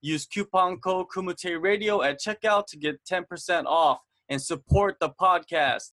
Use 0.00 0.26
coupon 0.26 0.78
code 0.78 1.06
Kumite 1.08 1.60
Radio 1.60 2.02
at 2.02 2.20
checkout 2.20 2.66
to 2.68 2.76
get 2.76 3.04
10% 3.04 3.64
off 3.66 3.98
and 4.28 4.40
support 4.40 4.98
the 5.00 5.10
podcast. 5.10 5.90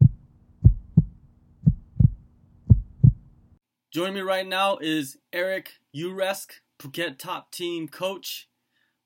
Joining 3.90 4.14
me 4.14 4.20
right 4.20 4.46
now 4.46 4.76
is 4.76 5.16
Eric 5.32 5.72
Uresk, 5.96 6.50
Phuket 6.78 7.16
top 7.18 7.50
team 7.50 7.88
coach. 7.88 8.48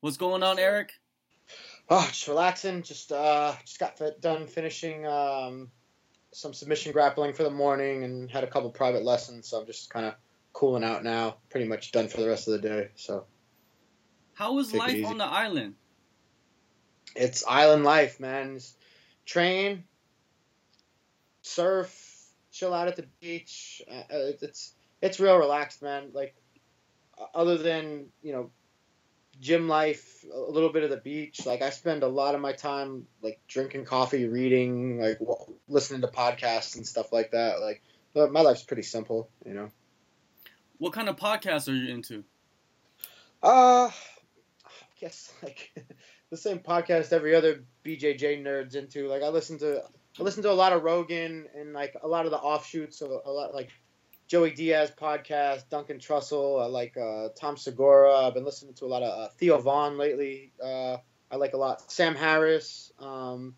What's 0.01 0.17
going 0.17 0.43
on, 0.43 0.59
Eric? 0.59 0.91
Oh, 1.89 2.05
just 2.09 2.27
relaxing. 2.27 2.83
Just 2.83 3.13
uh, 3.13 3.53
just 3.63 3.79
got 3.79 4.01
done 4.19 4.47
finishing 4.47 5.07
um, 5.07 5.71
some 6.33 6.53
submission 6.53 6.91
grappling 6.91 7.31
for 7.33 7.43
the 7.43 7.49
morning 7.49 8.03
and 8.03 8.29
had 8.29 8.43
a 8.43 8.47
couple 8.47 8.69
private 8.69 9.03
lessons. 9.03 9.47
So 9.47 9.61
I'm 9.61 9.65
just 9.65 9.89
kind 9.89 10.07
of 10.07 10.15
cooling 10.51 10.83
out 10.83 11.05
now. 11.05 11.37
Pretty 11.49 11.67
much 11.67 11.93
done 11.93 12.09
for 12.09 12.19
the 12.19 12.27
rest 12.27 12.49
of 12.49 12.61
the 12.61 12.67
day. 12.67 12.89
So. 12.95 13.25
How 14.39 14.53
was 14.53 14.73
life 14.73 15.05
on 15.05 15.17
the 15.17 15.25
island? 15.25 15.75
It's 17.13 17.43
island 17.45 17.83
life, 17.83 18.21
man. 18.21 18.57
Train, 19.25 19.83
surf, 21.41 22.25
chill 22.49 22.73
out 22.73 22.87
at 22.87 22.95
the 22.95 23.05
beach. 23.19 23.81
Uh, 23.91 24.03
it's 24.09 24.73
it's 25.01 25.19
real 25.19 25.35
relaxed, 25.35 25.81
man. 25.81 26.11
Like 26.13 26.37
other 27.35 27.57
than 27.57 28.05
you 28.21 28.31
know 28.31 28.51
gym 29.41 29.67
life, 29.67 30.23
a 30.33 30.39
little 30.39 30.71
bit 30.71 30.83
of 30.83 30.89
the 30.89 30.95
beach. 30.95 31.45
Like 31.45 31.61
I 31.61 31.69
spend 31.69 32.03
a 32.03 32.07
lot 32.07 32.33
of 32.33 32.39
my 32.39 32.53
time 32.53 33.07
like 33.21 33.41
drinking 33.45 33.83
coffee, 33.83 34.25
reading, 34.25 35.01
like 35.01 35.19
listening 35.67 35.99
to 35.99 36.07
podcasts 36.07 36.77
and 36.77 36.87
stuff 36.87 37.11
like 37.11 37.31
that. 37.31 37.59
Like 37.59 37.83
my 38.15 38.39
life's 38.39 38.63
pretty 38.63 38.83
simple, 38.83 39.29
you 39.45 39.53
know. 39.53 39.69
What 40.77 40.93
kind 40.93 41.09
of 41.09 41.17
podcasts 41.17 41.67
are 41.67 41.75
you 41.75 41.93
into? 41.93 42.23
Uh, 43.43 43.89
guess 44.99 45.31
like 45.43 45.71
the 46.29 46.37
same 46.37 46.59
podcast 46.59 47.13
every 47.13 47.35
other 47.35 47.63
BJJ 47.85 48.43
nerd's 48.43 48.75
into. 48.75 49.07
Like 49.07 49.23
I 49.23 49.29
listen 49.29 49.57
to 49.59 49.83
I 50.19 50.23
listen 50.23 50.43
to 50.43 50.51
a 50.51 50.53
lot 50.53 50.73
of 50.73 50.83
Rogan 50.83 51.47
and 51.55 51.73
like 51.73 51.95
a 52.01 52.07
lot 52.07 52.25
of 52.25 52.31
the 52.31 52.37
offshoots 52.37 53.01
of 53.01 53.11
a 53.11 53.31
lot 53.31 53.53
like 53.53 53.69
Joey 54.27 54.51
Diaz 54.51 54.91
podcast, 54.95 55.69
Duncan 55.69 55.97
Trussell. 55.97 56.61
I 56.61 56.67
like 56.67 56.95
uh, 56.97 57.29
Tom 57.35 57.57
Segura. 57.57 58.27
I've 58.27 58.33
been 58.33 58.45
listening 58.45 58.75
to 58.75 58.85
a 58.85 58.87
lot 58.87 59.01
of 59.01 59.19
uh, 59.19 59.29
Theo 59.37 59.57
Von 59.59 59.97
lately. 59.97 60.51
Uh, 60.63 60.97
I 61.31 61.35
like 61.37 61.53
a 61.53 61.57
lot 61.57 61.91
Sam 61.91 62.15
Harris. 62.15 62.91
Um, 62.99 63.55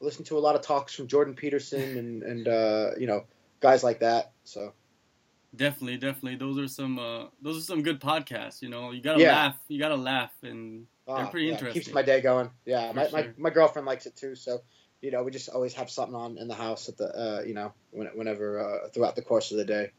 listen 0.00 0.24
to 0.24 0.36
a 0.36 0.40
lot 0.40 0.54
of 0.54 0.62
talks 0.62 0.94
from 0.94 1.06
Jordan 1.06 1.34
Peterson 1.34 1.96
and 1.96 2.22
and 2.22 2.48
uh, 2.48 2.90
you 2.98 3.06
know 3.06 3.24
guys 3.60 3.82
like 3.82 4.00
that. 4.00 4.32
So 4.44 4.74
definitely, 5.54 5.96
definitely, 5.96 6.36
those 6.36 6.58
are 6.58 6.68
some 6.68 6.98
uh, 6.98 7.24
those 7.40 7.58
are 7.58 7.62
some 7.64 7.82
good 7.82 8.00
podcasts. 8.00 8.62
You 8.62 8.68
know, 8.68 8.90
you 8.90 9.02
gotta 9.02 9.20
yeah. 9.20 9.32
laugh. 9.32 9.56
You 9.68 9.78
gotta 9.78 9.96
laugh, 9.96 10.32
and 10.42 10.86
they're 11.06 11.16
ah, 11.16 11.26
pretty 11.28 11.46
yeah, 11.46 11.52
interesting. 11.52 11.82
Keeps 11.82 11.94
my 11.94 12.02
day 12.02 12.20
going. 12.20 12.50
Yeah, 12.64 12.92
my, 12.92 13.08
sure. 13.08 13.18
my 13.18 13.28
my 13.38 13.50
girlfriend 13.50 13.86
likes 13.86 14.06
it 14.06 14.16
too. 14.16 14.34
So 14.34 14.62
you 15.00 15.10
know, 15.10 15.22
we 15.22 15.30
just 15.30 15.48
always 15.48 15.74
have 15.74 15.90
something 15.90 16.14
on 16.14 16.38
in 16.38 16.48
the 16.48 16.54
house 16.54 16.88
at 16.88 16.96
the 16.96 17.06
uh, 17.06 17.42
you 17.42 17.54
know 17.54 17.72
whenever 17.90 18.60
uh, 18.60 18.88
throughout 18.88 19.16
the 19.16 19.22
course 19.22 19.50
of 19.50 19.58
the 19.58 19.64
day. 19.64 19.90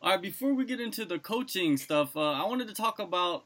All 0.00 0.10
right, 0.10 0.22
before 0.22 0.54
we 0.54 0.64
get 0.64 0.80
into 0.80 1.04
the 1.04 1.18
coaching 1.18 1.76
stuff, 1.76 2.16
uh, 2.16 2.32
I 2.32 2.44
wanted 2.44 2.68
to 2.68 2.74
talk 2.74 3.00
about 3.00 3.44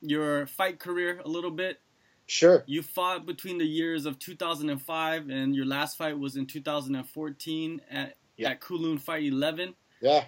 your 0.00 0.46
fight 0.46 0.78
career 0.78 1.20
a 1.24 1.28
little 1.28 1.50
bit. 1.50 1.80
Sure. 2.26 2.62
You 2.66 2.82
fought 2.82 3.26
between 3.26 3.58
the 3.58 3.64
years 3.64 4.04
of 4.04 4.18
2005 4.18 5.30
and 5.30 5.56
your 5.56 5.64
last 5.64 5.96
fight 5.96 6.18
was 6.18 6.36
in 6.36 6.46
2014 6.46 7.80
at 7.90 8.16
yeah. 8.36 8.50
at 8.50 8.60
Kunlun 8.60 9.00
Fight 9.00 9.24
11. 9.24 9.74
Yeah. 10.00 10.24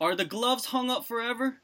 Are 0.00 0.14
the 0.14 0.24
gloves 0.24 0.64
hung 0.64 0.90
up 0.90 1.04
forever? 1.04 1.56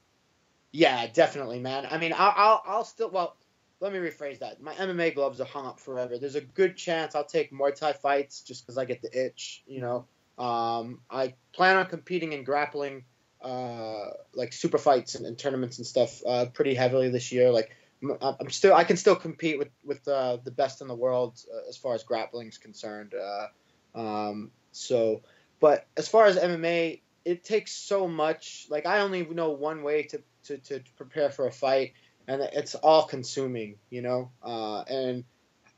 Yeah, 0.73 1.07
definitely, 1.09 1.59
man. 1.59 1.87
I 1.91 1.99
mean, 1.99 2.13
I'll, 2.17 2.35
I'll, 2.37 2.63
I'll 2.67 2.85
still 2.85 3.11
well. 3.11 3.37
Let 3.81 3.93
me 3.93 3.99
rephrase 3.99 4.41
that. 4.41 4.61
My 4.61 4.75
MMA 4.75 5.15
gloves 5.15 5.41
are 5.41 5.47
hung 5.47 5.67
up 5.67 5.81
forever. 5.81 6.19
There's 6.19 6.35
a 6.35 6.43
good 6.43 6.77
chance 6.77 7.15
I'll 7.15 7.25
take 7.25 7.51
Muay 7.51 7.75
Thai 7.75 7.95
fights 7.95 8.43
just 8.43 8.65
because 8.65 8.77
I 8.77 8.85
get 8.85 9.01
the 9.01 9.27
itch. 9.27 9.63
You 9.67 9.81
know, 9.81 10.07
um, 10.39 11.01
I 11.11 11.35
plan 11.53 11.77
on 11.79 11.87
competing 11.87 12.35
in 12.35 12.45
grappling 12.45 13.05
uh, 13.43 14.11
like 14.35 14.53
super 14.53 14.79
fights 14.79 15.15
and, 15.15 15.25
and 15.25 15.39
tournaments 15.39 15.79
and 15.79 15.87
stuff 15.87 16.21
uh, 16.27 16.47
pretty 16.53 16.75
heavily 16.75 17.09
this 17.09 17.33
year. 17.33 17.51
Like 17.51 17.71
I'm 18.03 18.51
still 18.51 18.75
I 18.75 18.85
can 18.85 18.97
still 18.97 19.17
compete 19.17 19.59
with 19.59 19.71
with 19.85 20.07
uh, 20.07 20.39
the 20.45 20.51
best 20.51 20.81
in 20.81 20.89
the 20.89 20.95
world 20.95 21.41
uh, 21.53 21.69
as 21.69 21.77
far 21.77 21.95
as 21.95 22.03
grappling 22.03 22.49
is 22.49 22.59
concerned. 22.59 23.15
Uh, 23.15 23.99
um, 23.99 24.51
so, 24.73 25.23
but 25.59 25.87
as 25.97 26.09
far 26.09 26.27
as 26.27 26.37
MMA, 26.37 27.01
it 27.25 27.45
takes 27.45 27.73
so 27.73 28.09
much. 28.09 28.67
Like 28.71 28.87
I 28.87 29.01
only 29.01 29.25
know 29.25 29.51
one 29.51 29.83
way 29.83 30.05
to 30.05 30.23
to, 30.45 30.59
to 30.59 30.83
prepare 30.97 31.31
for 31.31 31.47
a 31.47 31.53
fight, 31.53 31.93
and 32.27 32.43
it's 32.43 32.75
all 32.75 33.05
consuming. 33.05 33.77
You 33.91 34.03
know, 34.03 34.31
uh, 34.43 34.83
and 34.83 35.25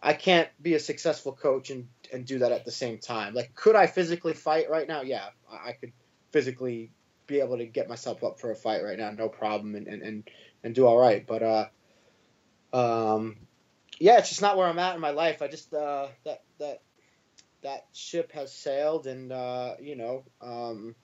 I 0.02 0.14
can't 0.14 0.48
be 0.60 0.74
a 0.74 0.80
successful 0.80 1.32
coach 1.32 1.70
and 1.70 1.88
and 2.12 2.26
do 2.26 2.40
that 2.40 2.52
at 2.52 2.64
the 2.64 2.70
same 2.70 2.98
time. 2.98 3.34
Like, 3.34 3.54
could 3.54 3.76
I 3.76 3.86
physically 3.86 4.34
fight 4.34 4.70
right 4.70 4.86
now? 4.86 5.02
Yeah, 5.02 5.28
I 5.50 5.72
could 5.72 5.92
physically 6.30 6.90
be 7.26 7.40
able 7.40 7.58
to 7.58 7.66
get 7.66 7.88
myself 7.88 8.24
up 8.24 8.40
for 8.40 8.50
a 8.50 8.56
fight 8.56 8.82
right 8.82 8.98
now, 8.98 9.10
no 9.10 9.28
problem, 9.28 9.74
and 9.74 9.86
and 9.86 10.02
and, 10.02 10.30
and 10.64 10.74
do 10.74 10.86
all 10.86 10.98
right. 10.98 11.26
But 11.26 11.42
uh, 11.42 11.66
um, 12.72 13.36
yeah, 13.98 14.18
it's 14.18 14.28
just 14.28 14.42
not 14.42 14.56
where 14.56 14.66
I'm 14.66 14.78
at 14.78 14.94
in 14.94 15.00
my 15.00 15.10
life. 15.10 15.42
I 15.42 15.48
just 15.48 15.72
uh, 15.72 16.08
that 16.24 16.42
that 16.58 16.82
that 17.62 17.86
ship 17.92 18.32
has 18.32 18.52
sailed, 18.52 19.06
and 19.06 19.32
uh, 19.32 19.74
you 19.80 19.96
know, 19.96 20.24
um, 20.40 20.94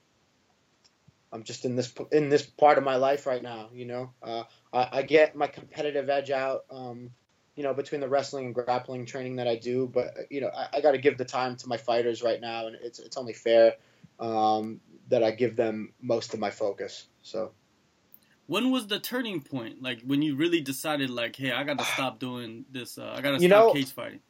I'm 1.32 1.42
just 1.42 1.64
in 1.64 1.76
this 1.76 1.92
in 2.12 2.28
this 2.28 2.42
part 2.42 2.78
of 2.78 2.84
my 2.84 2.96
life 2.96 3.26
right 3.26 3.42
now. 3.42 3.68
You 3.72 3.86
know, 3.86 4.12
uh, 4.22 4.44
I, 4.72 4.88
I 4.92 5.02
get 5.02 5.36
my 5.36 5.46
competitive 5.46 6.08
edge 6.08 6.30
out. 6.30 6.64
Um, 6.70 7.10
you 7.54 7.64
know, 7.64 7.74
between 7.74 8.00
the 8.00 8.08
wrestling 8.08 8.46
and 8.46 8.54
grappling 8.54 9.04
training 9.04 9.36
that 9.36 9.48
I 9.48 9.56
do, 9.56 9.90
but 9.92 10.14
you 10.30 10.40
know, 10.40 10.50
I, 10.56 10.68
I 10.74 10.80
got 10.80 10.92
to 10.92 10.98
give 10.98 11.18
the 11.18 11.24
time 11.24 11.56
to 11.56 11.68
my 11.68 11.76
fighters 11.76 12.22
right 12.22 12.40
now, 12.40 12.66
and 12.66 12.76
it's 12.80 12.98
it's 12.98 13.16
only 13.16 13.32
fair. 13.32 13.74
Um, 14.20 14.80
that 15.08 15.22
I 15.22 15.30
give 15.30 15.56
them 15.56 15.92
most 16.00 16.34
of 16.34 16.40
my 16.40 16.50
focus. 16.50 17.06
So 17.22 17.52
when 18.46 18.70
was 18.70 18.86
the 18.86 18.98
turning 18.98 19.40
point? 19.40 19.82
Like 19.82 20.00
when 20.02 20.22
you 20.22 20.36
really 20.36 20.60
decided, 20.60 21.10
like, 21.10 21.36
hey, 21.36 21.52
I 21.52 21.64
got 21.64 21.78
to 21.78 21.84
stop 21.84 22.18
doing 22.18 22.64
this. 22.70 22.98
Uh, 22.98 23.14
I 23.16 23.20
got 23.20 23.32
to 23.32 23.38
stop 23.38 23.50
know, 23.50 23.72
cage 23.72 23.92
fighting. 23.92 24.20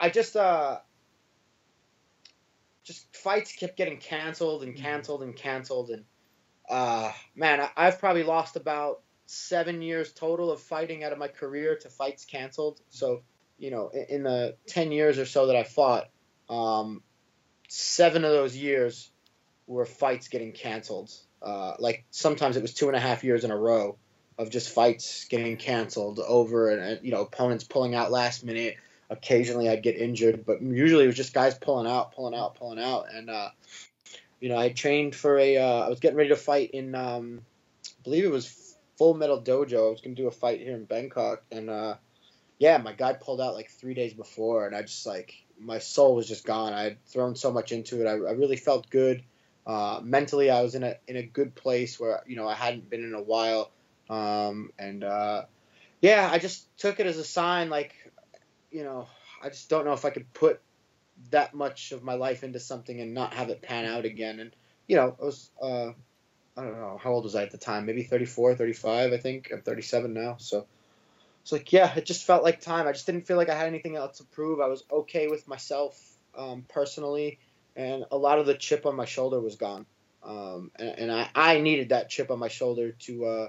I 0.00 0.10
just, 0.10 0.36
uh, 0.36 0.78
just 2.84 3.14
fights 3.16 3.52
kept 3.52 3.76
getting 3.76 3.98
canceled 3.98 4.64
and 4.64 4.74
canceled 4.74 5.22
and 5.22 5.34
canceled, 5.36 5.90
and 5.90 6.04
uh, 6.68 7.12
man, 7.34 7.68
I, 7.76 7.84
have 7.84 7.98
probably 7.98 8.22
lost 8.22 8.56
about 8.56 9.00
seven 9.26 9.82
years 9.82 10.12
total 10.12 10.50
of 10.50 10.60
fighting 10.60 11.04
out 11.04 11.12
of 11.12 11.18
my 11.18 11.28
career 11.28 11.76
to 11.76 11.88
fights 11.88 12.24
canceled. 12.24 12.80
So, 12.90 13.22
you 13.58 13.70
know, 13.70 13.88
in, 13.88 14.16
in 14.16 14.22
the 14.22 14.56
ten 14.66 14.92
years 14.92 15.18
or 15.18 15.26
so 15.26 15.46
that 15.46 15.56
I 15.56 15.64
fought, 15.64 16.08
um, 16.48 17.02
seven 17.68 18.24
of 18.24 18.30
those 18.30 18.56
years 18.56 19.10
were 19.66 19.86
fights 19.86 20.28
getting 20.28 20.52
canceled. 20.52 21.12
Uh, 21.40 21.74
like 21.78 22.04
sometimes 22.10 22.56
it 22.56 22.62
was 22.62 22.74
two 22.74 22.88
and 22.88 22.96
a 22.96 23.00
half 23.00 23.24
years 23.24 23.44
in 23.44 23.50
a 23.50 23.56
row 23.56 23.96
of 24.38 24.50
just 24.50 24.70
fights 24.70 25.24
getting 25.26 25.56
canceled 25.56 26.18
over 26.20 26.70
and 26.70 27.04
you 27.04 27.12
know 27.12 27.22
opponents 27.22 27.64
pulling 27.64 27.94
out 27.94 28.10
last 28.10 28.44
minute. 28.44 28.76
Occasionally 29.10 29.68
I'd 29.68 29.82
get 29.82 29.96
injured, 29.96 30.46
but 30.46 30.62
usually 30.62 31.04
it 31.04 31.08
was 31.08 31.16
just 31.16 31.34
guys 31.34 31.54
pulling 31.54 31.90
out, 31.90 32.12
pulling 32.12 32.34
out, 32.34 32.54
pulling 32.54 32.78
out. 32.78 33.06
And 33.12 33.28
uh, 33.28 33.50
you 34.42 34.48
know 34.48 34.58
I 34.58 34.70
trained 34.70 35.14
for 35.14 35.38
a. 35.38 35.56
Uh, 35.56 35.86
I 35.86 35.88
was 35.88 36.00
getting 36.00 36.18
ready 36.18 36.30
to 36.30 36.36
fight 36.36 36.72
in, 36.72 36.96
um, 36.96 37.42
I 37.86 38.02
believe 38.02 38.24
it 38.24 38.30
was 38.30 38.76
Full 38.98 39.14
Metal 39.14 39.40
Dojo. 39.40 39.86
I 39.86 39.90
was 39.90 40.00
gonna 40.00 40.16
do 40.16 40.26
a 40.26 40.32
fight 40.32 40.60
here 40.60 40.74
in 40.74 40.84
Bangkok, 40.84 41.44
and 41.52 41.70
uh, 41.70 41.94
yeah, 42.58 42.78
my 42.78 42.92
guy 42.92 43.12
pulled 43.12 43.40
out 43.40 43.54
like 43.54 43.70
three 43.70 43.94
days 43.94 44.12
before, 44.12 44.66
and 44.66 44.74
I 44.74 44.82
just 44.82 45.06
like 45.06 45.32
my 45.60 45.78
soul 45.78 46.16
was 46.16 46.26
just 46.26 46.44
gone. 46.44 46.72
I 46.72 46.82
had 46.82 47.04
thrown 47.06 47.36
so 47.36 47.52
much 47.52 47.70
into 47.70 48.00
it. 48.00 48.08
I, 48.08 48.14
I 48.14 48.32
really 48.32 48.56
felt 48.56 48.90
good. 48.90 49.22
Uh, 49.64 50.00
mentally, 50.02 50.50
I 50.50 50.62
was 50.62 50.74
in 50.74 50.82
a 50.82 50.96
in 51.06 51.16
a 51.16 51.22
good 51.22 51.54
place 51.54 52.00
where 52.00 52.20
you 52.26 52.34
know 52.34 52.48
I 52.48 52.54
hadn't 52.54 52.90
been 52.90 53.04
in 53.04 53.14
a 53.14 53.22
while, 53.22 53.70
um, 54.10 54.72
and 54.76 55.04
uh, 55.04 55.44
yeah, 56.00 56.28
I 56.30 56.40
just 56.40 56.66
took 56.78 56.98
it 56.98 57.06
as 57.06 57.16
a 57.16 57.24
sign. 57.24 57.70
Like, 57.70 57.94
you 58.72 58.82
know, 58.82 59.06
I 59.40 59.50
just 59.50 59.70
don't 59.70 59.84
know 59.84 59.92
if 59.92 60.04
I 60.04 60.10
could 60.10 60.32
put 60.34 60.60
that 61.30 61.54
much 61.54 61.92
of 61.92 62.02
my 62.02 62.14
life 62.14 62.44
into 62.44 62.60
something 62.60 63.00
and 63.00 63.14
not 63.14 63.34
have 63.34 63.50
it 63.50 63.62
pan 63.62 63.84
out 63.84 64.04
again. 64.04 64.40
And 64.40 64.54
you 64.86 64.96
know, 64.96 65.16
I 65.20 65.24
was 65.24 65.50
uh, 65.60 65.92
I 66.56 66.62
don't 66.62 66.78
know 66.78 66.98
how 67.02 67.12
old 67.12 67.24
was 67.24 67.34
I 67.34 67.42
at 67.42 67.50
the 67.50 67.58
time? 67.58 67.86
Maybe 67.86 68.02
34, 68.02 68.56
35, 68.56 69.12
I 69.12 69.16
think. 69.16 69.50
I'm 69.52 69.62
37 69.62 70.12
now, 70.12 70.36
so. 70.38 70.66
so 71.44 71.56
like 71.56 71.72
yeah, 71.72 71.92
it 71.96 72.06
just 72.06 72.24
felt 72.24 72.42
like 72.42 72.60
time. 72.60 72.86
I 72.86 72.92
just 72.92 73.06
didn't 73.06 73.26
feel 73.26 73.36
like 73.36 73.48
I 73.48 73.54
had 73.54 73.66
anything 73.66 73.96
else 73.96 74.18
to 74.18 74.24
prove. 74.24 74.60
I 74.60 74.68
was 74.68 74.84
okay 74.90 75.28
with 75.28 75.48
myself 75.48 75.98
um, 76.36 76.64
personally, 76.68 77.38
and 77.76 78.04
a 78.10 78.16
lot 78.16 78.38
of 78.38 78.46
the 78.46 78.54
chip 78.54 78.86
on 78.86 78.96
my 78.96 79.06
shoulder 79.06 79.40
was 79.40 79.56
gone. 79.56 79.86
Um, 80.22 80.70
and, 80.76 80.98
and 80.98 81.12
I, 81.12 81.28
I 81.34 81.60
needed 81.60 81.88
that 81.88 82.08
chip 82.08 82.30
on 82.30 82.38
my 82.38 82.48
shoulder 82.48 82.92
to, 82.92 83.24
uh, 83.24 83.48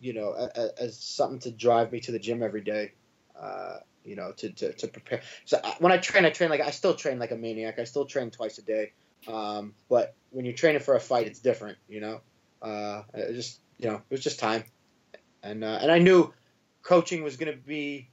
you 0.00 0.14
know, 0.14 0.32
as, 0.32 0.70
as 0.78 0.96
something 0.96 1.40
to 1.40 1.50
drive 1.50 1.92
me 1.92 2.00
to 2.00 2.12
the 2.12 2.18
gym 2.18 2.42
every 2.42 2.62
day. 2.62 2.92
Uh, 3.38 3.78
you 4.06 4.16
know, 4.16 4.32
to, 4.32 4.50
to, 4.50 4.72
to 4.72 4.88
prepare. 4.88 5.22
So 5.44 5.60
when 5.78 5.92
I 5.92 5.98
train, 5.98 6.24
I 6.24 6.30
train 6.30 6.50
like 6.50 6.60
I 6.60 6.70
still 6.70 6.94
train 6.94 7.18
like 7.18 7.32
a 7.32 7.36
maniac. 7.36 7.78
I 7.78 7.84
still 7.84 8.06
train 8.06 8.30
twice 8.30 8.58
a 8.58 8.62
day. 8.62 8.92
Um, 9.28 9.74
but 9.88 10.14
when 10.30 10.44
you're 10.44 10.54
training 10.54 10.80
for 10.80 10.94
a 10.94 11.00
fight, 11.00 11.26
it's 11.26 11.40
different. 11.40 11.78
You 11.88 12.00
know, 12.00 12.20
uh, 12.62 13.02
it 13.14 13.34
just 13.34 13.60
you 13.78 13.88
know, 13.88 13.96
it 13.96 14.10
was 14.10 14.22
just 14.22 14.38
time, 14.38 14.64
and 15.42 15.64
uh, 15.64 15.78
and 15.80 15.90
I 15.90 15.98
knew 15.98 16.32
coaching 16.82 17.22
was 17.22 17.36
to 17.52 17.58
be. 17.58 18.10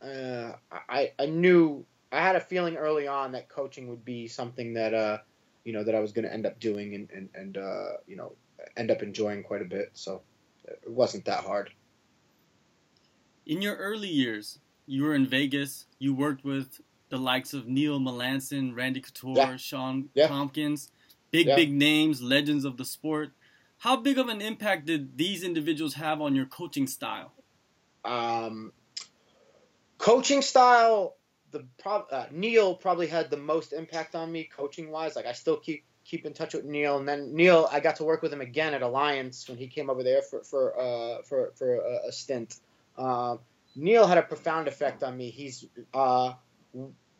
Uh, 0.00 0.52
I 0.88 1.12
I 1.18 1.26
knew 1.26 1.84
I 2.12 2.20
had 2.20 2.36
a 2.36 2.40
feeling 2.40 2.76
early 2.76 3.08
on 3.08 3.32
that 3.32 3.48
coaching 3.48 3.88
would 3.88 4.04
be 4.04 4.28
something 4.28 4.74
that 4.74 4.94
uh, 4.94 5.18
you 5.64 5.72
know, 5.72 5.84
that 5.84 5.94
I 5.94 6.00
was 6.00 6.12
to 6.24 6.32
end 6.32 6.46
up 6.46 6.60
doing 6.60 6.94
and 6.94 7.10
and 7.10 7.28
and 7.34 7.56
uh, 7.56 7.92
you 8.06 8.16
know, 8.16 8.32
end 8.76 8.90
up 8.90 9.02
enjoying 9.02 9.42
quite 9.42 9.62
a 9.62 9.66
bit. 9.66 9.90
So 9.94 10.22
it 10.64 10.90
wasn't 10.90 11.24
that 11.26 11.44
hard. 11.44 11.70
In 13.46 13.62
your 13.62 13.76
early 13.76 14.08
years, 14.08 14.58
you 14.88 15.04
were 15.04 15.14
in 15.14 15.26
Vegas. 15.26 15.86
You 15.98 16.14
worked 16.14 16.44
with 16.44 16.80
the 17.10 17.18
likes 17.18 17.54
of 17.54 17.68
Neil 17.68 17.98
Melanson, 18.00 18.74
Randy 18.74 19.00
Couture, 19.00 19.36
yeah. 19.36 19.56
Shawn 19.56 20.08
yeah. 20.14 20.28
Tompkins, 20.28 20.90
big 21.30 21.46
yeah. 21.46 21.56
big 21.56 21.72
names, 21.72 22.22
legends 22.22 22.64
of 22.64 22.76
the 22.76 22.84
sport. 22.84 23.30
How 23.78 23.96
big 23.96 24.18
of 24.18 24.28
an 24.28 24.40
impact 24.40 24.86
did 24.86 25.16
these 25.16 25.44
individuals 25.44 25.94
have 25.94 26.20
on 26.20 26.34
your 26.34 26.46
coaching 26.46 26.86
style? 26.86 27.32
Um, 28.04 28.72
coaching 29.98 30.42
style, 30.42 31.16
the 31.50 31.64
uh, 31.86 32.26
Neil 32.30 32.74
probably 32.74 33.06
had 33.06 33.30
the 33.30 33.36
most 33.36 33.72
impact 33.72 34.14
on 34.14 34.32
me 34.32 34.44
coaching 34.44 34.90
wise. 34.90 35.14
Like 35.14 35.26
I 35.26 35.32
still 35.32 35.56
keep 35.56 35.84
keep 36.04 36.24
in 36.24 36.32
touch 36.32 36.54
with 36.54 36.64
Neil, 36.64 36.98
and 36.98 37.08
then 37.08 37.34
Neil, 37.34 37.68
I 37.70 37.80
got 37.80 37.96
to 37.96 38.04
work 38.04 38.22
with 38.22 38.32
him 38.32 38.40
again 38.40 38.74
at 38.74 38.82
Alliance 38.82 39.48
when 39.48 39.58
he 39.58 39.68
came 39.68 39.90
over 39.90 40.02
there 40.02 40.22
for 40.22 40.42
for 40.42 40.78
uh, 40.78 41.22
for 41.22 41.52
for 41.54 41.76
a, 41.76 42.08
a 42.08 42.12
stint. 42.12 42.56
Uh, 42.96 43.36
Neil 43.78 44.06
had 44.06 44.18
a 44.18 44.22
profound 44.22 44.66
effect 44.66 45.02
on 45.02 45.16
me. 45.16 45.30
He's 45.30 45.64
uh, 45.94 46.32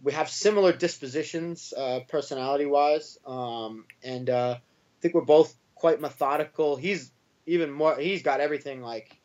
we 0.02 0.12
have 0.12 0.28
similar 0.28 0.72
dispositions, 0.72 1.72
uh, 1.76 2.00
personality 2.08 2.66
wise, 2.66 3.18
um, 3.26 3.84
and 4.02 4.28
uh, 4.28 4.56
I 4.58 5.00
think 5.00 5.14
we're 5.14 5.20
both 5.22 5.54
quite 5.76 6.00
methodical. 6.00 6.76
He's 6.76 7.12
even 7.46 7.70
more. 7.70 7.96
He's 7.96 8.22
got 8.22 8.40
everything 8.40 8.82
like 8.82 9.16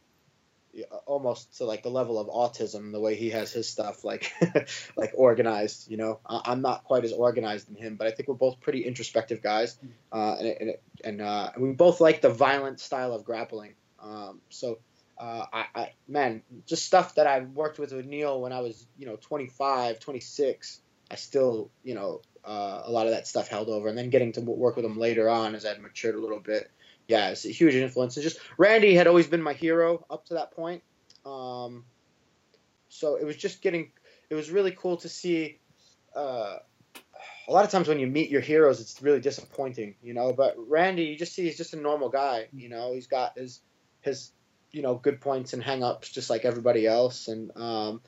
almost 1.05 1.57
to 1.57 1.65
like 1.65 1.83
the 1.83 1.89
level 1.89 2.17
of 2.17 2.27
autism 2.27 2.91
the 2.91 2.99
way 2.99 3.13
he 3.15 3.29
has 3.29 3.51
his 3.51 3.69
stuff 3.69 4.03
like 4.03 4.31
like 4.95 5.11
organized 5.13 5.87
you 5.87 5.97
know 5.97 6.19
i'm 6.25 6.63
not 6.63 6.83
quite 6.83 7.03
as 7.03 7.13
organized 7.13 7.69
in 7.69 7.75
him 7.75 7.95
but 7.95 8.07
i 8.07 8.11
think 8.11 8.27
we're 8.27 8.33
both 8.33 8.59
pretty 8.59 8.83
introspective 8.83 9.39
guys 9.39 9.77
uh, 10.11 10.35
and 10.39 10.47
and, 10.47 10.73
and 11.03 11.21
uh, 11.21 11.51
we 11.59 11.71
both 11.73 12.01
like 12.01 12.21
the 12.21 12.29
violent 12.29 12.79
style 12.79 13.13
of 13.13 13.23
grappling 13.23 13.75
um, 13.99 14.41
so 14.49 14.79
uh, 15.23 15.45
I, 15.53 15.65
I, 15.75 15.91
man 16.07 16.41
just 16.65 16.85
stuff 16.85 17.15
that 17.15 17.27
i 17.27 17.39
worked 17.39 17.79
with 17.79 17.93
with 17.93 18.05
neil 18.05 18.41
when 18.41 18.51
i 18.51 18.59
was 18.59 18.85
you 18.97 19.05
know 19.05 19.15
25 19.15 19.99
26 19.99 20.81
i 21.11 21.15
still 21.15 21.69
you 21.83 21.95
know 21.95 22.21
uh, 22.45 22.81
a 22.83 22.91
lot 22.91 23.05
of 23.05 23.13
that 23.13 23.25
stuff 23.25 23.47
held 23.47 23.69
over 23.69 23.87
and 23.87 23.97
then 23.97 24.09
getting 24.09 24.33
to 24.33 24.41
work 24.41 24.75
with 24.75 24.83
him 24.83 24.97
later 24.97 25.29
on 25.29 25.55
as 25.55 25.65
i'd 25.65 25.81
matured 25.81 26.15
a 26.15 26.19
little 26.19 26.39
bit 26.39 26.69
yeah, 27.07 27.29
it's 27.29 27.45
a 27.45 27.49
huge 27.49 27.75
influence. 27.75 28.15
And 28.15 28.23
just 28.23 28.39
Randy 28.57 28.95
had 28.95 29.07
always 29.07 29.27
been 29.27 29.41
my 29.41 29.53
hero 29.53 30.05
up 30.09 30.25
to 30.27 30.35
that 30.35 30.51
point. 30.51 30.83
Um, 31.25 31.85
so 32.89 33.15
it 33.15 33.25
was 33.25 33.35
just 33.35 33.61
getting, 33.61 33.91
it 34.29 34.35
was 34.35 34.51
really 34.51 34.71
cool 34.71 34.97
to 34.97 35.09
see. 35.09 35.59
Uh, 36.15 36.57
a 37.47 37.51
lot 37.51 37.65
of 37.65 37.71
times 37.71 37.87
when 37.87 37.99
you 37.99 38.07
meet 38.07 38.29
your 38.29 38.41
heroes, 38.41 38.79
it's 38.79 39.01
really 39.01 39.19
disappointing, 39.19 39.95
you 40.01 40.13
know. 40.13 40.31
But 40.31 40.55
Randy, 40.57 41.03
you 41.03 41.17
just 41.17 41.33
see 41.33 41.43
he's 41.43 41.57
just 41.57 41.73
a 41.73 41.77
normal 41.77 42.09
guy, 42.09 42.47
you 42.53 42.69
know. 42.69 42.93
He's 42.93 43.07
got 43.07 43.37
his 43.37 43.61
his 43.99 44.31
you 44.73 44.81
know 44.81 44.95
good 44.95 45.21
points 45.21 45.53
and 45.53 45.63
hangups 45.63 46.11
just 46.11 46.29
like 46.29 46.43
everybody 46.43 46.85
else, 46.85 47.29
and 47.29 47.55
um, 47.55 48.01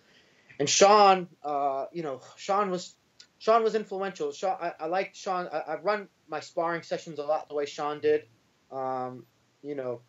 and 0.60 0.70
Shawn, 0.70 1.28
uh, 1.44 1.86
you 1.94 2.04
know, 2.04 2.22
Shawn 2.36 2.72
was 2.72 2.96
Shawn 3.38 3.64
was 3.64 3.76
influential. 3.76 4.32
Shawn, 4.32 4.58
I, 4.60 4.74
I 4.82 4.86
liked 4.88 5.16
Shawn. 5.16 5.48
I, 5.52 5.60
I 5.60 5.76
run 5.78 6.10
my 6.28 6.40
sparring 6.40 6.82
sessions 6.82 7.20
a 7.20 7.24
lot 7.24 7.48
the 7.48 7.56
way 7.56 7.66
Shawn 7.66 8.02
did. 8.02 8.24
Um, 8.72 9.26
you 9.62 9.76
know, 9.76 10.02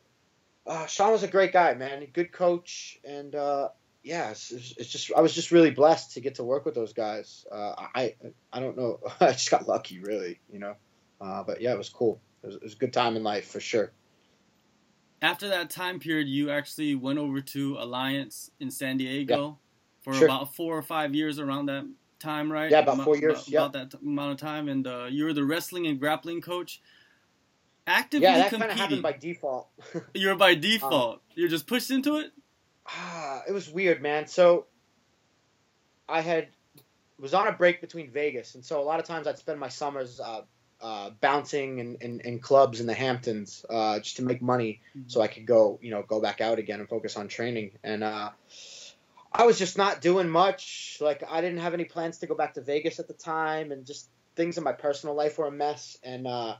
uh, 0.66 0.86
Shawn 0.86 1.12
was 1.12 1.22
a 1.22 1.28
great 1.28 1.52
guy, 1.52 1.74
man. 1.74 2.06
Good 2.12 2.32
coach, 2.32 2.98
and 3.04 3.34
uh, 3.34 3.68
yeah, 4.02 4.30
it's, 4.30 4.50
it's, 4.50 4.88
just 4.88 5.12
I 5.16 5.20
was 5.20 5.34
just 5.34 5.50
really 5.50 5.70
blessed 5.70 6.12
to 6.14 6.20
get 6.20 6.36
to 6.36 6.44
work 6.44 6.64
with 6.64 6.74
those 6.74 6.92
guys. 6.92 7.44
Uh, 7.50 7.74
I 7.94 8.14
I 8.52 8.60
don't 8.60 8.76
know, 8.76 9.00
I 9.20 9.32
just 9.32 9.50
got 9.50 9.68
lucky, 9.68 9.98
really, 9.98 10.40
you 10.50 10.58
know. 10.58 10.74
Uh, 11.20 11.42
but 11.42 11.60
yeah, 11.60 11.72
it 11.72 11.78
was 11.78 11.88
cool. 11.88 12.20
It 12.42 12.46
was, 12.46 12.56
it 12.56 12.62
was, 12.62 12.74
a 12.74 12.76
good 12.76 12.92
time 12.92 13.16
in 13.16 13.22
life 13.22 13.48
for 13.48 13.60
sure. 13.60 13.92
After 15.22 15.48
that 15.48 15.70
time 15.70 15.98
period, 15.98 16.28
you 16.28 16.50
actually 16.50 16.94
went 16.94 17.18
over 17.18 17.40
to 17.40 17.76
Alliance 17.78 18.50
in 18.60 18.70
San 18.70 18.98
Diego 18.98 19.46
yeah. 19.46 20.02
for 20.02 20.14
sure. 20.14 20.26
about 20.26 20.54
four 20.54 20.76
or 20.76 20.82
five 20.82 21.14
years 21.14 21.38
around 21.38 21.66
that 21.66 21.86
time, 22.18 22.52
right? 22.52 22.70
Yeah, 22.70 22.80
about 22.80 23.02
four 23.02 23.16
years. 23.16 23.34
About, 23.34 23.48
yeah. 23.48 23.58
about 23.64 23.72
that 23.90 24.00
amount 24.00 24.32
of 24.32 24.38
time, 24.38 24.68
and 24.68 24.86
uh, 24.86 25.06
you 25.10 25.24
were 25.24 25.32
the 25.32 25.44
wrestling 25.44 25.86
and 25.86 25.98
grappling 25.98 26.40
coach 26.40 26.80
actively 27.86 28.26
yeah, 28.26 28.38
that 28.38 28.50
kind 28.50 28.70
of 28.70 28.78
happened 28.78 29.02
by 29.02 29.12
default. 29.12 29.68
You're 30.14 30.36
by 30.36 30.54
default. 30.54 31.14
Um, 31.14 31.20
You're 31.34 31.48
just 31.48 31.66
pushed 31.66 31.90
into 31.90 32.16
it. 32.16 32.32
Ah, 32.86 33.42
it 33.48 33.52
was 33.52 33.68
weird, 33.68 34.02
man. 34.02 34.26
So 34.26 34.66
I 36.08 36.20
had 36.20 36.48
was 37.18 37.32
on 37.32 37.46
a 37.46 37.52
break 37.52 37.80
between 37.80 38.10
Vegas, 38.10 38.54
and 38.54 38.64
so 38.64 38.80
a 38.80 38.84
lot 38.84 39.00
of 39.00 39.06
times 39.06 39.26
I'd 39.26 39.38
spend 39.38 39.58
my 39.58 39.68
summers 39.68 40.20
uh, 40.20 40.42
uh, 40.80 41.10
bouncing 41.20 41.78
in, 41.78 41.96
in, 42.00 42.20
in, 42.20 42.38
clubs 42.38 42.80
in 42.80 42.86
the 42.86 42.94
Hamptons 42.94 43.64
uh, 43.70 43.98
just 43.98 44.16
to 44.16 44.22
make 44.22 44.42
money, 44.42 44.80
mm-hmm. 44.90 45.08
so 45.08 45.20
I 45.20 45.26
could 45.26 45.46
go, 45.46 45.78
you 45.82 45.90
know, 45.90 46.02
go 46.02 46.20
back 46.20 46.40
out 46.40 46.58
again 46.58 46.80
and 46.80 46.88
focus 46.88 47.16
on 47.16 47.28
training. 47.28 47.72
And 47.82 48.04
uh, 48.04 48.30
I 49.32 49.44
was 49.44 49.58
just 49.58 49.78
not 49.78 50.00
doing 50.00 50.28
much. 50.28 50.98
Like 51.00 51.22
I 51.28 51.40
didn't 51.40 51.58
have 51.58 51.74
any 51.74 51.84
plans 51.84 52.18
to 52.18 52.26
go 52.26 52.34
back 52.34 52.54
to 52.54 52.60
Vegas 52.60 52.98
at 52.98 53.08
the 53.08 53.14
time, 53.14 53.72
and 53.72 53.86
just 53.86 54.08
things 54.34 54.58
in 54.58 54.64
my 54.64 54.72
personal 54.72 55.14
life 55.14 55.38
were 55.38 55.46
a 55.46 55.52
mess. 55.52 55.96
And 56.02 56.26
uh, 56.26 56.56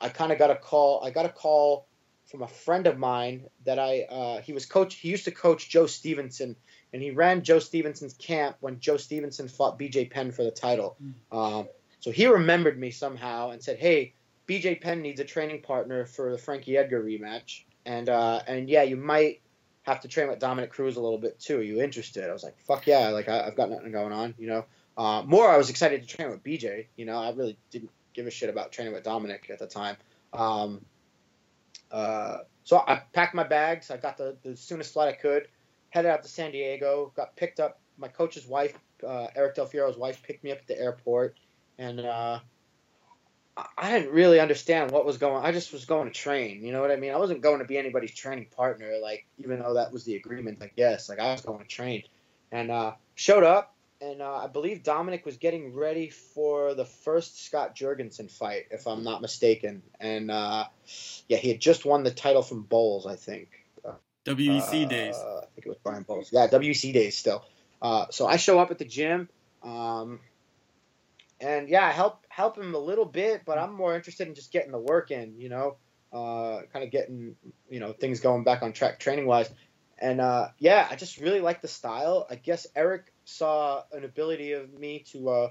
I 0.00 0.08
kind 0.08 0.32
of 0.32 0.38
got 0.38 0.50
a 0.50 0.56
call. 0.56 1.04
I 1.04 1.10
got 1.10 1.26
a 1.26 1.30
call 1.30 1.86
from 2.30 2.42
a 2.42 2.48
friend 2.48 2.86
of 2.86 2.98
mine 2.98 3.44
that 3.66 3.78
I 3.78 4.02
uh, 4.02 4.40
he 4.40 4.52
was 4.52 4.66
coach. 4.66 4.94
He 4.94 5.08
used 5.08 5.24
to 5.26 5.30
coach 5.30 5.68
Joe 5.68 5.86
Stevenson, 5.86 6.56
and 6.92 7.02
he 7.02 7.10
ran 7.10 7.44
Joe 7.44 7.58
Stevenson's 7.58 8.14
camp 8.14 8.56
when 8.60 8.80
Joe 8.80 8.96
Stevenson 8.96 9.48
fought 9.48 9.78
B.J. 9.78 10.06
Penn 10.06 10.32
for 10.32 10.42
the 10.42 10.50
title. 10.50 10.96
Mm. 11.02 11.36
Um, 11.36 11.68
so 12.02 12.10
he 12.10 12.26
remembered 12.26 12.78
me 12.78 12.90
somehow 12.90 13.50
and 13.50 13.62
said, 13.62 13.78
"Hey, 13.78 14.12
B.J. 14.46 14.74
Penn 14.76 15.00
needs 15.00 15.20
a 15.20 15.24
training 15.24 15.62
partner 15.62 16.04
for 16.04 16.32
the 16.32 16.38
Frankie 16.38 16.76
Edgar 16.76 17.02
rematch, 17.02 17.62
and 17.86 18.08
uh, 18.08 18.42
and 18.46 18.68
yeah, 18.68 18.82
you 18.82 18.96
might." 18.96 19.40
Have 19.84 19.98
to 20.02 20.06
train 20.06 20.28
with 20.28 20.38
Dominick 20.38 20.70
Cruz 20.70 20.94
a 20.94 21.00
little 21.00 21.18
bit 21.18 21.40
too. 21.40 21.58
Are 21.58 21.62
you 21.62 21.82
interested? 21.82 22.30
I 22.30 22.32
was 22.32 22.44
like, 22.44 22.56
"Fuck 22.60 22.86
yeah!" 22.86 23.08
Like 23.08 23.28
I, 23.28 23.46
have 23.46 23.56
got 23.56 23.68
nothing 23.68 23.90
going 23.90 24.12
on, 24.12 24.32
you 24.38 24.46
know. 24.46 24.64
Uh, 24.96 25.24
more, 25.26 25.50
I 25.50 25.56
was 25.56 25.70
excited 25.70 26.00
to 26.02 26.06
train 26.06 26.30
with 26.30 26.44
BJ. 26.44 26.86
You 26.94 27.04
know, 27.04 27.16
I 27.18 27.32
really 27.32 27.58
didn't 27.72 27.90
give 28.14 28.28
a 28.28 28.30
shit 28.30 28.48
about 28.48 28.70
training 28.70 28.94
with 28.94 29.02
Dominick 29.02 29.50
at 29.50 29.58
the 29.58 29.66
time. 29.66 29.96
Um, 30.32 30.84
uh, 31.90 32.38
so 32.64 32.84
I 32.86 33.02
packed 33.12 33.34
my 33.34 33.44
bags. 33.44 33.90
I 33.90 33.96
got 33.96 34.16
the, 34.16 34.36
the 34.42 34.56
soonest 34.56 34.92
flight 34.92 35.08
I 35.08 35.16
could, 35.16 35.48
headed 35.90 36.10
out 36.10 36.22
to 36.22 36.28
San 36.28 36.52
Diego. 36.52 37.12
Got 37.16 37.36
picked 37.36 37.60
up. 37.60 37.80
My 37.98 38.08
coach's 38.08 38.46
wife, 38.46 38.78
uh, 39.06 39.28
Eric 39.36 39.56
Del 39.56 39.66
Fierro's 39.66 39.98
wife, 39.98 40.22
picked 40.22 40.44
me 40.44 40.52
up 40.52 40.58
at 40.58 40.66
the 40.66 40.78
airport, 40.78 41.38
and 41.78 42.00
uh, 42.00 42.40
I 43.76 43.92
didn't 43.92 44.12
really 44.12 44.40
understand 44.40 44.90
what 44.90 45.04
was 45.04 45.18
going. 45.18 45.44
I 45.44 45.52
just 45.52 45.72
was 45.72 45.84
going 45.84 46.08
to 46.08 46.14
train. 46.14 46.64
You 46.64 46.72
know 46.72 46.80
what 46.80 46.90
I 46.90 46.96
mean? 46.96 47.12
I 47.12 47.16
wasn't 47.16 47.42
going 47.42 47.58
to 47.58 47.64
be 47.64 47.78
anybody's 47.78 48.14
training 48.14 48.46
partner. 48.56 48.92
Like 49.02 49.26
even 49.38 49.60
though 49.60 49.74
that 49.74 49.92
was 49.92 50.04
the 50.04 50.16
agreement, 50.16 50.60
like 50.60 50.72
yes, 50.76 51.08
like 51.08 51.18
I 51.18 51.32
was 51.32 51.42
going 51.42 51.60
to 51.60 51.66
train, 51.68 52.02
and 52.50 52.70
uh, 52.70 52.92
showed 53.14 53.44
up 53.44 53.74
and 54.02 54.20
uh, 54.20 54.34
I 54.34 54.46
believe 54.48 54.82
Dominick 54.82 55.24
was 55.24 55.36
getting 55.36 55.74
ready 55.74 56.08
for 56.08 56.74
the 56.74 56.84
first 56.84 57.44
Scott 57.44 57.76
Jorgensen 57.76 58.26
fight, 58.26 58.66
if 58.72 58.86
I'm 58.88 59.04
not 59.04 59.22
mistaken. 59.22 59.82
And 60.00 60.30
uh, 60.30 60.64
yeah, 61.28 61.36
he 61.36 61.48
had 61.48 61.60
just 61.60 61.84
won 61.84 62.02
the 62.02 62.10
title 62.10 62.42
from 62.42 62.62
Bowles, 62.62 63.06
I 63.06 63.14
think. 63.14 63.48
WEC 64.24 64.84
uh, 64.84 64.88
days. 64.88 65.16
I 65.16 65.46
think 65.54 65.66
it 65.66 65.68
was 65.68 65.78
Brian 65.82 66.02
Bowles. 66.02 66.30
Yeah, 66.32 66.48
WEC 66.48 66.92
days 66.92 67.16
still. 67.16 67.44
Uh, 67.80 68.06
so 68.10 68.26
I 68.26 68.36
show 68.36 68.58
up 68.58 68.70
at 68.70 68.78
the 68.78 68.84
gym, 68.84 69.28
um, 69.62 70.20
and 71.42 71.68
yeah, 71.68 71.90
help 71.90 72.24
help 72.28 72.56
him 72.56 72.74
a 72.74 72.78
little 72.78 73.04
bit, 73.04 73.42
but 73.44 73.58
I'm 73.58 73.74
more 73.74 73.94
interested 73.94 74.28
in 74.28 74.34
just 74.34 74.52
getting 74.52 74.70
the 74.70 74.78
work 74.78 75.10
in, 75.10 75.38
you 75.38 75.48
know, 75.48 75.76
uh, 76.12 76.60
kind 76.72 76.84
of 76.84 76.90
getting 76.90 77.34
you 77.68 77.80
know 77.80 77.92
things 77.92 78.20
going 78.20 78.44
back 78.44 78.62
on 78.62 78.72
track 78.72 79.00
training 79.00 79.26
wise. 79.26 79.50
And 79.98 80.20
uh, 80.20 80.48
yeah, 80.58 80.86
I 80.90 80.96
just 80.96 81.18
really 81.18 81.40
like 81.40 81.60
the 81.60 81.68
style. 81.68 82.26
I 82.30 82.36
guess 82.36 82.66
Eric 82.74 83.12
saw 83.24 83.82
an 83.92 84.04
ability 84.04 84.52
of 84.52 84.72
me 84.72 85.04
to, 85.12 85.28
uh, 85.28 85.48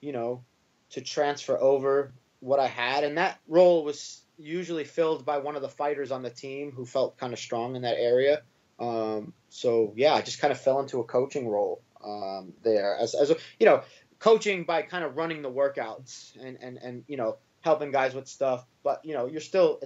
you 0.00 0.12
know, 0.12 0.44
to 0.90 1.00
transfer 1.00 1.56
over 1.58 2.12
what 2.40 2.58
I 2.58 2.66
had, 2.66 3.04
and 3.04 3.18
that 3.18 3.38
role 3.46 3.84
was 3.84 4.22
usually 4.38 4.84
filled 4.84 5.24
by 5.24 5.38
one 5.38 5.56
of 5.56 5.62
the 5.62 5.68
fighters 5.68 6.10
on 6.10 6.22
the 6.22 6.30
team 6.30 6.72
who 6.72 6.84
felt 6.84 7.18
kind 7.18 7.32
of 7.32 7.38
strong 7.38 7.76
in 7.76 7.82
that 7.82 7.96
area. 7.98 8.42
Um, 8.78 9.32
so 9.48 9.92
yeah, 9.96 10.14
I 10.14 10.22
just 10.22 10.40
kind 10.40 10.52
of 10.52 10.60
fell 10.60 10.80
into 10.80 11.00
a 11.00 11.04
coaching 11.04 11.48
role 11.48 11.80
um, 12.04 12.52
there 12.64 12.96
as 13.00 13.14
as 13.14 13.32
you 13.58 13.66
know 13.66 13.82
coaching 14.22 14.62
by 14.62 14.82
kind 14.82 15.04
of 15.04 15.16
running 15.16 15.42
the 15.42 15.50
workouts 15.50 16.36
and 16.40 16.56
and 16.62 16.78
and 16.78 17.04
you 17.08 17.16
know 17.16 17.36
helping 17.60 17.90
guys 17.90 18.14
with 18.14 18.28
stuff. 18.28 18.64
But 18.84 19.04
you 19.04 19.14
know 19.14 19.26
you're 19.26 19.40
still 19.40 19.82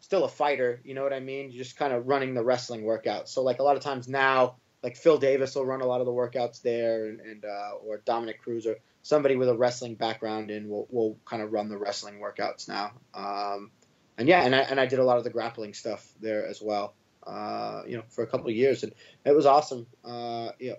still 0.00 0.24
a 0.24 0.28
fighter. 0.28 0.80
You 0.84 0.94
know 0.94 1.02
what 1.02 1.12
I 1.12 1.20
mean? 1.20 1.50
You're 1.50 1.62
just 1.62 1.76
kind 1.76 1.92
of 1.92 2.08
running 2.08 2.34
the 2.34 2.42
wrestling 2.42 2.82
workouts. 2.82 3.28
So 3.28 3.42
like 3.42 3.58
a 3.58 3.62
lot 3.62 3.76
of 3.76 3.82
times 3.82 4.08
now, 4.08 4.56
like 4.82 4.96
Phil 4.96 5.18
Davis 5.18 5.54
will 5.54 5.66
run 5.66 5.82
a 5.82 5.86
lot 5.86 6.00
of 6.00 6.06
the 6.06 6.12
workouts 6.12 6.62
there, 6.62 7.06
and, 7.06 7.20
and 7.20 7.44
uh, 7.44 7.72
or 7.84 7.98
Dominick 7.98 8.42
Cruz 8.42 8.66
or 8.66 8.76
somebody 9.02 9.36
with 9.36 9.48
a 9.48 9.56
wrestling 9.56 9.94
background 9.96 10.50
in 10.50 10.68
will 10.68 10.88
will 10.90 11.18
kind 11.26 11.42
of 11.42 11.52
run 11.52 11.68
the 11.68 11.76
wrestling 11.76 12.20
workouts 12.20 12.68
now. 12.68 12.92
Um, 13.12 13.70
and 14.16 14.26
yeah, 14.26 14.42
and 14.42 14.54
I 14.54 14.60
and 14.60 14.80
I 14.80 14.86
did 14.86 14.98
a 14.98 15.04
lot 15.04 15.18
of 15.18 15.24
the 15.24 15.30
grappling 15.30 15.74
stuff 15.74 16.06
there 16.22 16.46
as 16.46 16.62
well. 16.62 16.94
Uh, 17.22 17.82
you 17.86 17.98
know, 17.98 18.04
for 18.08 18.24
a 18.24 18.26
couple 18.26 18.48
of 18.48 18.56
years, 18.56 18.82
and 18.82 18.94
it 19.26 19.36
was 19.36 19.44
awesome. 19.44 19.86
Uh, 20.02 20.52
you 20.58 20.70
know, 20.70 20.76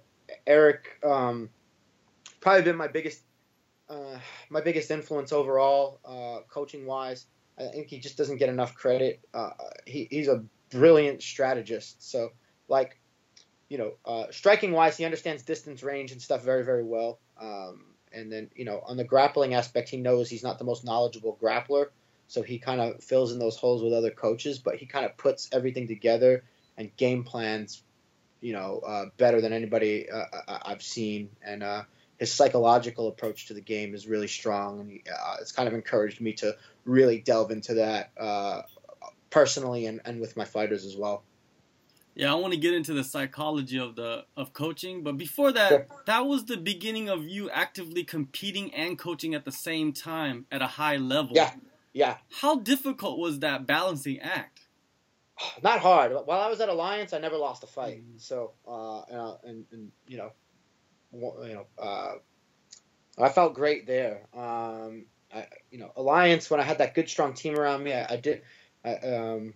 Eric 0.47 0.97
um, 1.03 1.49
probably 2.41 2.63
been 2.63 2.75
my 2.75 2.87
biggest 2.87 3.21
uh, 3.89 4.19
my 4.49 4.61
biggest 4.61 4.91
influence 4.91 5.31
overall, 5.31 5.99
uh, 6.05 6.41
coaching 6.49 6.85
wise. 6.85 7.25
I 7.57 7.67
think 7.67 7.87
he 7.87 7.99
just 7.99 8.17
doesn't 8.17 8.37
get 8.37 8.49
enough 8.49 8.73
credit. 8.75 9.19
Uh, 9.33 9.49
he, 9.85 10.07
he's 10.09 10.27
a 10.27 10.43
brilliant 10.69 11.21
strategist. 11.21 12.09
So, 12.09 12.31
like, 12.67 12.99
you 13.67 13.77
know, 13.77 13.93
uh, 14.05 14.25
striking 14.31 14.71
wise, 14.71 14.95
he 14.95 15.05
understands 15.05 15.43
distance, 15.43 15.83
range, 15.83 16.11
and 16.11 16.21
stuff 16.21 16.43
very, 16.43 16.63
very 16.63 16.83
well. 16.83 17.19
Um, 17.39 17.83
and 18.13 18.31
then, 18.31 18.49
you 18.55 18.63
know, 18.63 18.81
on 18.85 18.95
the 18.95 19.03
grappling 19.03 19.55
aspect, 19.55 19.89
he 19.89 19.97
knows 19.97 20.29
he's 20.29 20.43
not 20.43 20.57
the 20.57 20.63
most 20.63 20.85
knowledgeable 20.85 21.37
grappler. 21.41 21.87
So 22.27 22.43
he 22.43 22.59
kind 22.59 22.79
of 22.79 23.03
fills 23.03 23.33
in 23.33 23.39
those 23.39 23.57
holes 23.57 23.83
with 23.83 23.91
other 23.91 24.11
coaches, 24.11 24.59
but 24.59 24.75
he 24.75 24.85
kind 24.85 25.05
of 25.05 25.17
puts 25.17 25.49
everything 25.51 25.87
together 25.87 26.43
and 26.77 26.95
game 26.95 27.23
plans, 27.23 27.83
you 28.39 28.53
know, 28.53 28.81
uh, 28.85 29.05
better 29.17 29.41
than 29.41 29.51
anybody 29.51 30.09
uh, 30.09 30.25
I've 30.47 30.83
seen. 30.83 31.29
And, 31.43 31.63
uh, 31.63 31.83
his 32.19 32.33
psychological 32.33 33.07
approach 33.07 33.47
to 33.47 33.53
the 33.53 33.61
game 33.61 33.95
is 33.95 34.05
really 34.05 34.27
strong, 34.27 34.81
and 34.81 34.91
he, 34.91 35.03
uh, 35.09 35.37
it's 35.39 35.53
kind 35.53 35.67
of 35.67 35.73
encouraged 35.73 36.19
me 36.19 36.33
to 36.33 36.55
really 36.85 37.19
delve 37.19 37.49
into 37.49 37.75
that 37.75 38.11
uh, 38.19 38.61
personally 39.29 39.85
and, 39.85 40.01
and 40.05 40.19
with 40.19 40.35
my 40.35 40.45
fighters 40.45 40.85
as 40.85 40.97
well. 40.97 41.23
Yeah, 42.15 42.33
I 42.33 42.35
want 42.35 42.53
to 42.53 42.59
get 42.59 42.73
into 42.73 42.93
the 42.93 43.05
psychology 43.05 43.79
of 43.79 43.95
the 43.95 44.25
of 44.35 44.51
coaching, 44.51 45.03
but 45.03 45.17
before 45.17 45.53
that, 45.53 45.69
sure. 45.69 45.87
that 46.05 46.25
was 46.25 46.45
the 46.45 46.57
beginning 46.57 47.07
of 47.07 47.23
you 47.23 47.49
actively 47.49 48.03
competing 48.03 48.73
and 48.73 48.99
coaching 48.99 49.33
at 49.33 49.45
the 49.45 49.51
same 49.53 49.93
time 49.93 50.45
at 50.51 50.61
a 50.61 50.67
high 50.67 50.97
level. 50.97 51.31
Yeah, 51.33 51.51
yeah. 51.93 52.17
How 52.41 52.55
difficult 52.59 53.19
was 53.19 53.39
that 53.39 53.65
balancing 53.65 54.19
act? 54.19 54.67
Not 55.63 55.79
hard. 55.79 56.11
While 56.11 56.41
I 56.41 56.49
was 56.49 56.59
at 56.59 56.67
Alliance, 56.67 57.13
I 57.13 57.19
never 57.19 57.37
lost 57.37 57.63
a 57.63 57.67
fight. 57.67 57.99
Mm-hmm. 57.99 58.17
So, 58.17 58.51
uh, 58.67 59.35
and, 59.45 59.65
and 59.71 59.91
you 60.07 60.17
know, 60.17 60.33
you 61.11 61.53
know, 61.53 61.65
uh, 61.77 62.13
I 63.17 63.29
felt 63.29 63.53
great 63.53 63.87
there. 63.87 64.27
Um, 64.33 65.05
I, 65.33 65.47
you 65.71 65.79
know, 65.79 65.91
Alliance 65.95 66.49
when 66.49 66.59
I 66.59 66.63
had 66.63 66.79
that 66.79 66.95
good 66.95 67.09
strong 67.09 67.33
team 67.33 67.57
around 67.57 67.83
me, 67.83 67.93
I, 67.93 68.13
I 68.13 68.17
did. 68.17 68.41
I, 68.83 68.95
um, 68.95 69.53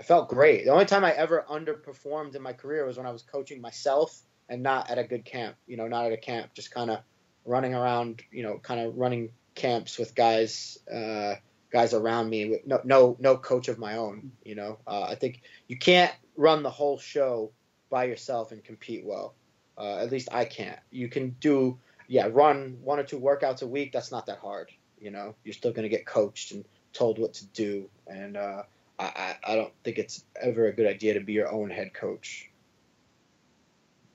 I 0.00 0.02
felt 0.02 0.28
great. 0.28 0.64
The 0.64 0.70
only 0.70 0.86
time 0.86 1.04
I 1.04 1.12
ever 1.12 1.44
underperformed 1.48 2.34
in 2.34 2.42
my 2.42 2.54
career 2.54 2.86
was 2.86 2.96
when 2.96 3.06
I 3.06 3.10
was 3.10 3.22
coaching 3.22 3.60
myself 3.60 4.18
and 4.48 4.62
not 4.62 4.90
at 4.90 4.98
a 4.98 5.04
good 5.04 5.24
camp. 5.24 5.56
You 5.66 5.76
know, 5.76 5.88
not 5.88 6.06
at 6.06 6.12
a 6.12 6.16
camp, 6.16 6.54
just 6.54 6.72
kind 6.72 6.90
of 6.90 7.00
running 7.44 7.74
around. 7.74 8.22
You 8.30 8.42
know, 8.42 8.58
kind 8.58 8.80
of 8.80 8.96
running 8.96 9.30
camps 9.54 9.98
with 9.98 10.14
guys. 10.14 10.78
Uh, 10.92 11.34
guys 11.72 11.94
around 11.94 12.28
me 12.28 12.50
with 12.50 12.66
no 12.66 12.80
no 12.84 13.16
no 13.18 13.34
coach 13.34 13.68
of 13.68 13.78
my 13.78 13.96
own 13.96 14.30
you 14.44 14.54
know 14.54 14.78
uh, 14.86 15.04
i 15.04 15.14
think 15.14 15.40
you 15.68 15.78
can't 15.78 16.12
run 16.36 16.62
the 16.62 16.68
whole 16.68 16.98
show 16.98 17.50
by 17.88 18.04
yourself 18.04 18.52
and 18.52 18.62
compete 18.62 19.06
well 19.06 19.34
uh, 19.78 19.96
at 19.96 20.10
least 20.10 20.28
I 20.32 20.44
can't. 20.44 20.78
You 20.90 21.08
can 21.08 21.36
do, 21.40 21.78
yeah, 22.08 22.28
run 22.30 22.78
one 22.82 22.98
or 22.98 23.04
two 23.04 23.18
workouts 23.18 23.62
a 23.62 23.66
week. 23.66 23.92
That's 23.92 24.10
not 24.10 24.26
that 24.26 24.38
hard. 24.38 24.70
You 25.00 25.10
know, 25.10 25.34
you're 25.44 25.54
still 25.54 25.72
going 25.72 25.84
to 25.84 25.88
get 25.88 26.06
coached 26.06 26.52
and 26.52 26.64
told 26.92 27.18
what 27.18 27.34
to 27.34 27.46
do. 27.46 27.88
And 28.06 28.36
uh, 28.36 28.62
I, 28.98 29.36
I 29.44 29.56
don't 29.56 29.72
think 29.82 29.98
it's 29.98 30.24
ever 30.40 30.66
a 30.66 30.72
good 30.72 30.86
idea 30.86 31.14
to 31.14 31.20
be 31.20 31.32
your 31.32 31.50
own 31.50 31.70
head 31.70 31.92
coach. 31.92 32.48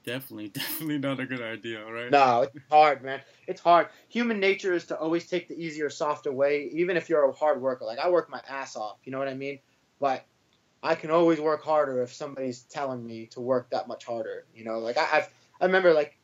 Definitely, 0.05 0.47
definitely 0.53 0.99
not 0.99 1.19
a 1.19 1.25
good 1.25 1.41
idea, 1.41 1.85
right? 1.85 2.09
No, 2.09 2.43
it's 2.43 2.55
hard, 2.69 3.03
man. 3.03 3.19
It's 3.45 3.59
hard. 3.59 3.87
Human 4.07 4.39
nature 4.39 4.73
is 4.73 4.85
to 4.85 4.97
always 4.97 5.27
take 5.27 5.49
the 5.49 5.61
easier, 5.61 5.89
softer 5.89 6.31
way, 6.31 6.69
even 6.71 6.95
if 6.95 7.09
you're 7.09 7.27
a 7.27 7.33
hard 7.33 7.61
worker. 7.61 7.83
Like 7.83 7.99
I 7.99 8.09
work 8.09 8.29
my 8.29 8.41
ass 8.47 8.77
off, 8.77 8.97
you 9.03 9.11
know 9.11 9.19
what 9.19 9.27
I 9.27 9.33
mean? 9.33 9.59
But 9.99 10.25
I 10.81 10.95
can 10.95 11.11
always 11.11 11.41
work 11.41 11.63
harder 11.63 12.01
if 12.03 12.13
somebody's 12.13 12.61
telling 12.61 13.05
me 13.05 13.25
to 13.27 13.41
work 13.41 13.69
that 13.71 13.87
much 13.89 14.05
harder. 14.05 14.45
You 14.55 14.63
know, 14.63 14.79
like 14.79 14.97
I, 14.97 15.03
have 15.03 15.29
I 15.59 15.65
remember 15.65 15.93
like 15.93 16.17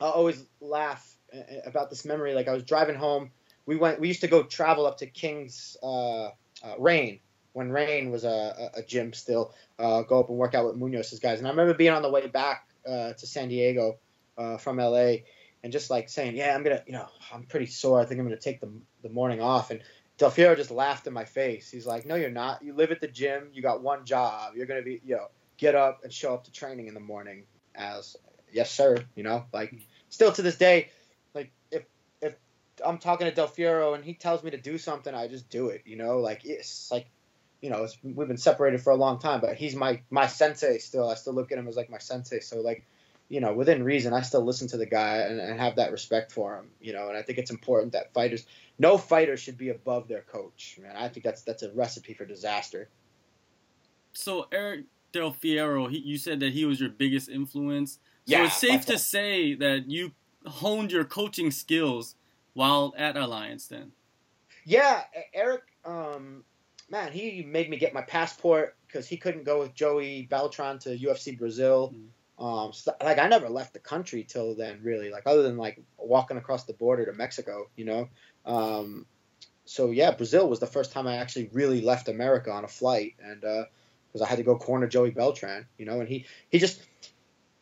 I 0.00 0.06
always 0.06 0.44
laugh 0.60 1.16
about 1.64 1.90
this 1.90 2.04
memory. 2.04 2.34
Like 2.34 2.48
I 2.48 2.52
was 2.52 2.62
driving 2.62 2.96
home. 2.96 3.30
We 3.64 3.76
went. 3.76 4.00
We 4.00 4.08
used 4.08 4.20
to 4.20 4.28
go 4.28 4.42
travel 4.42 4.86
up 4.86 4.98
to 4.98 5.06
King's 5.06 5.76
uh, 5.82 6.26
uh, 6.26 6.30
Reign 6.78 7.20
when 7.52 7.70
Reign 7.70 8.10
was 8.10 8.24
a, 8.24 8.70
a, 8.74 8.82
gym 8.82 9.12
still. 9.12 9.54
Uh, 9.78 10.02
go 10.02 10.20
up 10.20 10.28
and 10.28 10.36
work 10.36 10.54
out 10.54 10.66
with 10.66 10.76
Munoz's 10.76 11.18
guys. 11.18 11.38
And 11.38 11.48
I 11.48 11.50
remember 11.50 11.74
being 11.74 11.92
on 11.92 12.02
the 12.02 12.10
way 12.10 12.26
back 12.26 12.68
uh, 12.86 13.14
to 13.14 13.26
San 13.26 13.48
Diego 13.48 13.98
uh, 14.36 14.58
from 14.58 14.76
LA 14.76 15.16
and 15.64 15.72
just 15.72 15.90
like 15.90 16.08
saying, 16.08 16.36
"Yeah, 16.36 16.54
I'm 16.54 16.62
gonna. 16.62 16.82
You 16.86 16.92
know, 16.92 17.08
I'm 17.32 17.44
pretty 17.44 17.66
sore. 17.66 18.00
I 18.00 18.04
think 18.04 18.20
I'm 18.20 18.26
gonna 18.26 18.36
take 18.36 18.60
the 18.60 18.70
the 19.02 19.08
morning 19.08 19.40
off." 19.40 19.70
And 19.70 19.80
Del 20.18 20.30
Fierro 20.30 20.56
just 20.56 20.70
laughed 20.70 21.06
in 21.06 21.12
my 21.12 21.24
face. 21.24 21.70
He's 21.70 21.86
like, 21.86 22.06
"No, 22.06 22.14
you're 22.14 22.30
not. 22.30 22.62
You 22.62 22.74
live 22.74 22.92
at 22.92 23.00
the 23.00 23.08
gym. 23.08 23.50
You 23.52 23.62
got 23.62 23.82
one 23.82 24.04
job. 24.04 24.54
You're 24.54 24.66
gonna 24.66 24.82
be, 24.82 25.00
you 25.04 25.16
know, 25.16 25.28
get 25.56 25.74
up 25.74 26.04
and 26.04 26.12
show 26.12 26.34
up 26.34 26.44
to 26.44 26.52
training 26.52 26.86
in 26.86 26.94
the 26.94 27.00
morning 27.00 27.44
as 27.74 28.16
yes 28.56 28.70
sir 28.72 28.96
you 29.14 29.22
know 29.22 29.44
like 29.52 29.74
still 30.08 30.32
to 30.32 30.42
this 30.42 30.56
day 30.56 30.88
like 31.34 31.52
if 31.70 31.84
if 32.20 32.34
i'm 32.84 32.98
talking 32.98 33.26
to 33.26 33.34
del 33.34 33.46
fierro 33.46 33.94
and 33.94 34.04
he 34.04 34.14
tells 34.14 34.42
me 34.42 34.50
to 34.50 34.56
do 34.56 34.78
something 34.78 35.14
i 35.14 35.28
just 35.28 35.48
do 35.50 35.68
it 35.68 35.82
you 35.84 35.96
know 35.96 36.18
like 36.18 36.44
it's 36.44 36.90
like 36.90 37.06
you 37.60 37.70
know 37.70 37.86
we've 38.02 38.28
been 38.28 38.36
separated 38.36 38.80
for 38.80 38.90
a 38.90 38.96
long 38.96 39.18
time 39.18 39.40
but 39.40 39.56
he's 39.56 39.74
my 39.74 40.00
my 40.10 40.26
sensei 40.26 40.78
still. 40.78 41.08
I 41.08 41.14
still 41.14 41.32
look 41.32 41.52
at 41.52 41.58
him 41.58 41.68
as 41.68 41.76
like 41.76 41.90
my 41.90 41.98
sensei. 41.98 42.40
So 42.40 42.60
like 42.60 42.84
you 43.28 43.40
know 43.40 43.52
within 43.52 43.82
reason 43.82 44.12
i 44.12 44.20
still 44.20 44.44
listen 44.44 44.68
to 44.68 44.76
the 44.76 44.86
guy 44.86 45.16
and, 45.18 45.40
and 45.40 45.58
have 45.58 45.76
that 45.76 45.90
respect 45.90 46.30
for 46.30 46.56
him 46.56 46.68
you 46.80 46.92
know 46.92 47.08
and 47.08 47.16
i 47.16 47.22
think 47.22 47.38
it's 47.38 47.50
important 47.50 47.92
that 47.92 48.12
fighters 48.14 48.46
no 48.78 48.96
fighter 48.96 49.36
should 49.36 49.58
be 49.58 49.70
above 49.70 50.06
their 50.06 50.20
coach 50.20 50.78
man. 50.80 50.94
I 50.96 51.08
think 51.08 51.24
that's 51.24 51.42
that's 51.42 51.64
a 51.64 51.72
recipe 51.72 52.14
for 52.14 52.24
disaster. 52.24 52.88
So 54.12 54.46
eric 54.52 54.84
del 55.16 55.32
fierro 55.32 55.90
he, 55.90 55.98
you 55.98 56.16
said 56.18 56.40
that 56.40 56.52
he 56.52 56.64
was 56.64 56.80
your 56.80 56.90
biggest 56.90 57.28
influence 57.28 57.98
so 58.26 58.36
yeah, 58.36 58.46
it's 58.46 58.56
safe 58.56 58.84
to 58.86 58.98
say 58.98 59.54
that 59.54 59.88
you 59.88 60.10
honed 60.44 60.90
your 60.90 61.04
coaching 61.04 61.52
skills 61.52 62.16
while 62.54 62.92
at 62.98 63.16
Alliance 63.16 63.68
then. 63.68 63.92
Yeah, 64.64 65.02
Eric, 65.32 65.62
um, 65.84 66.42
man, 66.90 67.12
he 67.12 67.44
made 67.46 67.70
me 67.70 67.76
get 67.76 67.94
my 67.94 68.02
passport 68.02 68.76
because 68.86 69.06
he 69.06 69.16
couldn't 69.16 69.44
go 69.44 69.60
with 69.60 69.74
Joey 69.74 70.26
Beltran 70.28 70.80
to 70.80 70.98
UFC 70.98 71.38
Brazil. 71.38 71.94
Mm-hmm. 71.94 72.44
Um, 72.44 72.72
so, 72.72 72.92
like 73.00 73.18
I 73.18 73.28
never 73.28 73.48
left 73.48 73.74
the 73.74 73.78
country 73.78 74.24
till 74.24 74.56
then, 74.56 74.80
really. 74.82 75.10
Like 75.10 75.22
other 75.26 75.44
than 75.44 75.56
like 75.56 75.80
walking 75.96 76.36
across 76.36 76.64
the 76.64 76.72
border 76.72 77.06
to 77.06 77.12
Mexico, 77.12 77.70
you 77.76 77.84
know. 77.84 78.08
Um, 78.44 79.06
so 79.64 79.92
yeah, 79.92 80.10
Brazil 80.10 80.48
was 80.48 80.58
the 80.58 80.66
first 80.66 80.90
time 80.90 81.06
I 81.06 81.16
actually 81.16 81.48
really 81.52 81.80
left 81.80 82.08
America 82.08 82.50
on 82.50 82.64
a 82.64 82.68
flight, 82.68 83.14
and 83.22 83.44
because 84.08 84.22
I 84.22 84.28
had 84.28 84.38
to 84.38 84.44
go 84.44 84.56
corner 84.56 84.86
Joey 84.86 85.10
Beltran, 85.10 85.66
you 85.78 85.86
know, 85.86 86.00
and 86.00 86.08
he 86.08 86.26
he 86.50 86.58
just 86.58 86.80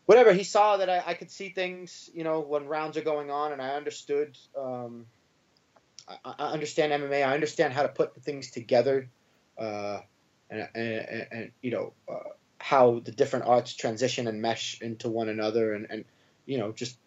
whatever 0.06 0.32
he 0.32 0.44
saw 0.44 0.76
that 0.76 0.90
I, 0.90 1.02
I, 1.06 1.14
could 1.14 1.30
see 1.30 1.48
things 1.48 2.10
you 2.12 2.24
know 2.24 2.40
when 2.40 2.66
rounds 2.66 2.98
are 2.98 3.02
going 3.02 3.30
on 3.30 3.52
and 3.52 3.62
i 3.62 3.70
understood 3.70 4.36
um, 4.54 5.06
I, 6.06 6.18
I, 6.24 6.52
understand 6.52 6.92
mma 6.92 7.26
i 7.26 7.32
understand 7.32 7.72
how 7.72 7.84
to 7.84 7.88
put 7.88 8.12
the 8.14 8.20
things 8.20 8.50
together 8.50 9.08
uh, 9.58 10.00
and, 10.50 10.68
and, 10.74 11.26
and, 11.32 11.50
you 11.62 11.70
know 11.70 11.94
uh, 12.06 12.28
how 12.58 13.00
the 13.00 13.12
different 13.12 13.46
arts 13.46 13.72
transition 13.72 14.28
and 14.28 14.42
mesh 14.42 14.78
into 14.82 15.08
one 15.08 15.30
another 15.30 15.72
and, 15.72 15.86
and 15.88 16.04
you 16.44 16.58
know 16.58 16.70
just 16.70 16.98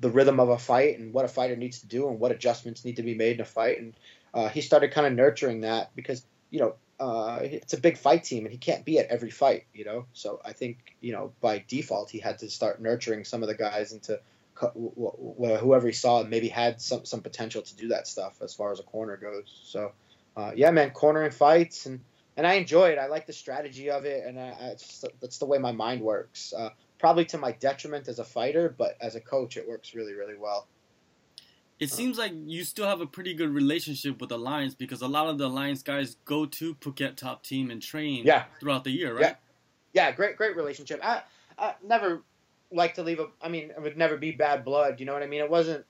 the 0.00 0.10
rhythm 0.10 0.38
of 0.38 0.50
a 0.50 0.58
fight 0.58 0.98
and 0.98 1.12
what 1.12 1.24
a 1.24 1.28
fighter 1.28 1.56
needs 1.56 1.80
to 1.80 1.86
do 1.86 2.08
and 2.08 2.20
what 2.20 2.32
adjustments 2.32 2.84
need 2.84 2.96
to 2.96 3.02
be 3.02 3.14
made 3.14 3.36
in 3.36 3.40
a 3.40 3.44
fight. 3.44 3.80
And 3.80 3.94
uh, 4.32 4.48
he 4.48 4.60
started 4.60 4.92
kind 4.92 5.06
of 5.06 5.12
nurturing 5.14 5.62
that 5.62 5.90
because 5.96 6.24
you 6.50 6.60
know 6.60 6.74
uh, 7.00 7.38
it's 7.42 7.72
a 7.72 7.80
big 7.80 7.96
fight 7.96 8.24
team 8.24 8.44
and 8.44 8.52
he 8.52 8.58
can't 8.58 8.84
be 8.84 8.98
at 8.98 9.06
every 9.06 9.30
fight, 9.30 9.64
you 9.72 9.84
know. 9.84 10.04
So 10.12 10.40
I 10.44 10.52
think 10.52 10.96
you 11.00 11.12
know 11.12 11.32
by 11.40 11.64
default 11.66 12.10
he 12.10 12.18
had 12.18 12.38
to 12.40 12.50
start 12.50 12.80
nurturing 12.80 13.24
some 13.24 13.42
of 13.42 13.48
the 13.48 13.54
guys 13.54 13.92
into 13.92 14.20
whoever 14.54 15.86
he 15.86 15.92
saw 15.92 16.20
and 16.20 16.28
maybe 16.28 16.48
had 16.48 16.80
some 16.80 17.06
some 17.06 17.22
potential 17.22 17.62
to 17.62 17.74
do 17.76 17.88
that 17.88 18.06
stuff 18.06 18.42
as 18.42 18.54
far 18.54 18.70
as 18.70 18.80
a 18.80 18.82
corner 18.82 19.16
goes. 19.16 19.60
So 19.64 19.92
uh, 20.36 20.52
yeah, 20.54 20.70
man, 20.70 20.90
cornering 20.90 21.30
fights 21.30 21.86
and 21.86 22.00
and 22.36 22.46
I 22.46 22.54
enjoy 22.54 22.90
it. 22.90 22.98
I 22.98 23.06
like 23.06 23.26
the 23.26 23.32
strategy 23.32 23.90
of 23.90 24.04
it, 24.04 24.24
and 24.26 24.38
I, 24.38 24.56
I 24.60 24.70
just, 24.72 25.04
that's 25.20 25.38
the 25.38 25.46
way 25.46 25.58
my 25.58 25.72
mind 25.72 26.00
works. 26.00 26.54
Uh, 26.56 26.70
probably 26.98 27.24
to 27.26 27.38
my 27.38 27.52
detriment 27.52 28.08
as 28.08 28.18
a 28.18 28.24
fighter, 28.24 28.74
but 28.76 28.96
as 29.00 29.14
a 29.14 29.20
coach, 29.20 29.56
it 29.56 29.66
works 29.66 29.94
really 29.94 30.12
really 30.12 30.36
well. 30.38 30.66
It 31.80 31.90
seems 31.90 32.18
like 32.18 32.32
you 32.34 32.62
still 32.62 32.86
have 32.86 33.00
a 33.00 33.06
pretty 33.06 33.32
good 33.32 33.48
relationship 33.48 34.20
with 34.20 34.28
the 34.28 34.36
Alliance 34.36 34.74
because 34.74 35.00
a 35.00 35.08
lot 35.08 35.28
of 35.28 35.38
the 35.38 35.46
Alliance 35.46 35.82
guys 35.82 36.16
go 36.26 36.44
to 36.44 36.74
Phuket 36.74 37.16
Top 37.16 37.42
Team 37.42 37.70
and 37.70 37.80
train 37.80 38.24
yeah. 38.26 38.44
throughout 38.60 38.84
the 38.84 38.90
year, 38.90 39.16
right? 39.16 39.36
Yeah, 39.94 40.12
great, 40.12 40.36
great 40.36 40.56
relationship. 40.56 41.00
I, 41.02 41.22
I 41.58 41.74
never 41.82 42.22
like 42.70 42.94
to 42.94 43.02
leave 43.02 43.18
a. 43.18 43.28
I 43.40 43.48
mean, 43.48 43.70
it 43.70 43.80
would 43.80 43.96
never 43.96 44.18
be 44.18 44.30
bad 44.30 44.62
blood. 44.62 45.00
You 45.00 45.06
know 45.06 45.14
what 45.14 45.22
I 45.22 45.26
mean? 45.26 45.40
It 45.40 45.50
wasn't 45.50 45.86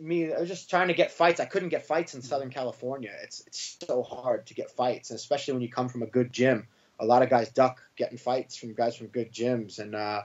me. 0.00 0.32
I 0.32 0.40
was 0.40 0.48
just 0.48 0.68
trying 0.68 0.88
to 0.88 0.94
get 0.94 1.12
fights. 1.12 1.38
I 1.38 1.44
couldn't 1.44 1.68
get 1.68 1.86
fights 1.86 2.14
in 2.14 2.22
Southern 2.22 2.50
California. 2.50 3.12
It's 3.22 3.44
it's 3.46 3.78
so 3.86 4.02
hard 4.02 4.46
to 4.46 4.54
get 4.54 4.70
fights, 4.70 5.10
and 5.10 5.16
especially 5.16 5.54
when 5.54 5.62
you 5.62 5.70
come 5.70 5.88
from 5.88 6.02
a 6.02 6.06
good 6.06 6.32
gym. 6.32 6.66
A 7.00 7.06
lot 7.06 7.22
of 7.22 7.30
guys 7.30 7.48
duck 7.48 7.82
getting 7.96 8.18
fights 8.18 8.56
from 8.56 8.74
guys 8.74 8.96
from 8.96 9.08
good 9.08 9.32
gyms, 9.32 9.78
and 9.78 9.94
uh, 9.94 10.22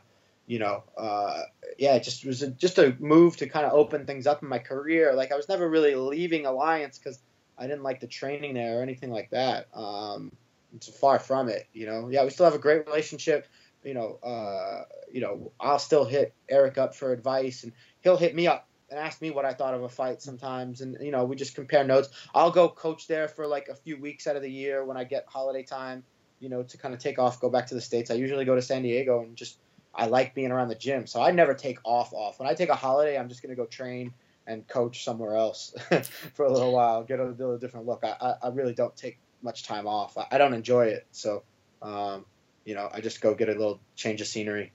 you 0.47 0.59
know, 0.59 0.83
uh, 0.97 1.41
yeah, 1.77 1.95
it 1.95 2.03
just 2.03 2.25
was 2.25 2.41
a, 2.41 2.47
just 2.47 2.79
a 2.79 2.95
move 2.99 3.37
to 3.37 3.47
kind 3.47 3.65
of 3.65 3.73
open 3.73 4.05
things 4.05 4.25
up 4.25 4.41
in 4.41 4.49
my 4.49 4.59
career. 4.59 5.13
Like 5.13 5.31
I 5.31 5.35
was 5.35 5.49
never 5.49 5.69
really 5.69 5.93
leaving 5.93 6.45
Alliance 6.45 6.97
because 6.97 7.19
I 7.57 7.67
didn't 7.67 7.83
like 7.83 7.99
the 7.99 8.07
training 8.07 8.53
there 8.53 8.79
or 8.79 8.81
anything 8.81 9.11
like 9.11 9.29
that. 9.31 9.67
Um, 9.73 10.31
it's 10.75 10.87
far 10.87 11.19
from 11.19 11.49
it, 11.49 11.67
you 11.73 11.85
know. 11.85 12.09
Yeah, 12.09 12.23
we 12.23 12.29
still 12.29 12.45
have 12.45 12.55
a 12.55 12.59
great 12.59 12.85
relationship. 12.87 13.45
You 13.83 13.93
know, 13.93 14.19
uh, 14.23 14.83
you 15.11 15.21
know, 15.21 15.51
I'll 15.59 15.79
still 15.79 16.05
hit 16.05 16.33
Eric 16.49 16.77
up 16.77 16.95
for 16.95 17.11
advice, 17.11 17.63
and 17.63 17.73
he'll 18.01 18.17
hit 18.17 18.33
me 18.33 18.47
up 18.47 18.67
and 18.89 18.97
ask 18.97 19.21
me 19.21 19.31
what 19.31 19.43
I 19.43 19.53
thought 19.53 19.73
of 19.73 19.83
a 19.83 19.89
fight 19.89 20.21
sometimes, 20.21 20.79
and 20.79 20.97
you 21.01 21.11
know, 21.11 21.25
we 21.25 21.35
just 21.35 21.55
compare 21.55 21.83
notes. 21.83 22.09
I'll 22.33 22.51
go 22.51 22.69
coach 22.69 23.07
there 23.07 23.27
for 23.27 23.47
like 23.47 23.67
a 23.67 23.75
few 23.75 23.99
weeks 23.99 24.27
out 24.27 24.37
of 24.37 24.41
the 24.41 24.51
year 24.51 24.85
when 24.85 24.95
I 24.95 25.03
get 25.03 25.25
holiday 25.27 25.63
time, 25.63 26.03
you 26.39 26.47
know, 26.47 26.63
to 26.63 26.77
kind 26.77 26.93
of 26.93 27.01
take 27.01 27.19
off, 27.19 27.41
go 27.41 27.49
back 27.49 27.67
to 27.67 27.75
the 27.75 27.81
states. 27.81 28.11
I 28.11 28.15
usually 28.15 28.45
go 28.45 28.55
to 28.55 28.61
San 28.61 28.83
Diego 28.83 29.21
and 29.21 29.35
just 29.35 29.57
I 29.97 30.05
like 30.05 30.35
being 30.35 30.51
around 30.51 30.69
the 30.69 30.75
gym, 30.75 31.07
so 31.07 31.21
I 31.21 31.31
never 31.31 31.55
take 31.55 31.79
off 31.83 32.13
off. 32.13 32.39
When 32.39 32.47
I 32.47 32.53
take 32.53 32.69
a 32.69 32.75
holiday, 32.75 33.17
I'm 33.17 33.27
just 33.27 33.41
gonna 33.41 33.55
go 33.55 33.65
train 33.65 34.13
and 34.45 34.65
coach 34.67 35.03
somewhere 35.03 35.35
else 35.35 35.73
for 36.35 36.45
a 36.45 36.51
little 36.51 36.71
while, 36.71 37.03
get 37.03 37.19
a, 37.19 37.29
a 37.29 37.59
different 37.59 37.85
look. 37.85 38.03
I, 38.03 38.15
I, 38.21 38.35
I, 38.43 38.47
really 38.49 38.73
don't 38.73 38.95
take 38.95 39.17
much 39.41 39.63
time 39.63 39.87
off. 39.87 40.17
I, 40.17 40.27
I 40.31 40.37
don't 40.37 40.53
enjoy 40.53 40.85
it, 40.85 41.07
so 41.11 41.43
um, 41.81 42.25
you 42.63 42.75
know, 42.75 42.89
I 42.93 43.01
just 43.01 43.21
go 43.21 43.33
get 43.33 43.49
a 43.49 43.53
little 43.53 43.79
change 43.95 44.21
of 44.21 44.27
scenery. 44.27 44.71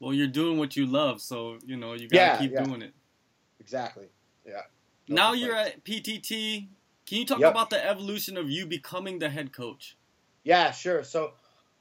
Well, 0.00 0.12
you're 0.12 0.26
doing 0.26 0.58
what 0.58 0.76
you 0.76 0.86
love, 0.86 1.20
so 1.20 1.58
you 1.64 1.76
know 1.76 1.92
you 1.92 2.08
gotta 2.08 2.24
yeah, 2.24 2.38
keep 2.38 2.52
yeah. 2.52 2.64
doing 2.64 2.82
it. 2.82 2.92
Exactly. 3.60 4.06
Yeah. 4.44 4.62
No 5.08 5.14
now 5.14 5.32
you're 5.32 5.54
at 5.54 5.84
PTT. 5.84 6.68
Can 7.06 7.18
you 7.18 7.26
talk 7.26 7.38
yep. 7.38 7.50
about 7.52 7.70
the 7.70 7.86
evolution 7.86 8.36
of 8.36 8.50
you 8.50 8.66
becoming 8.66 9.18
the 9.18 9.28
head 9.28 9.52
coach? 9.52 9.96
Yeah, 10.42 10.70
sure. 10.72 11.04
So 11.04 11.32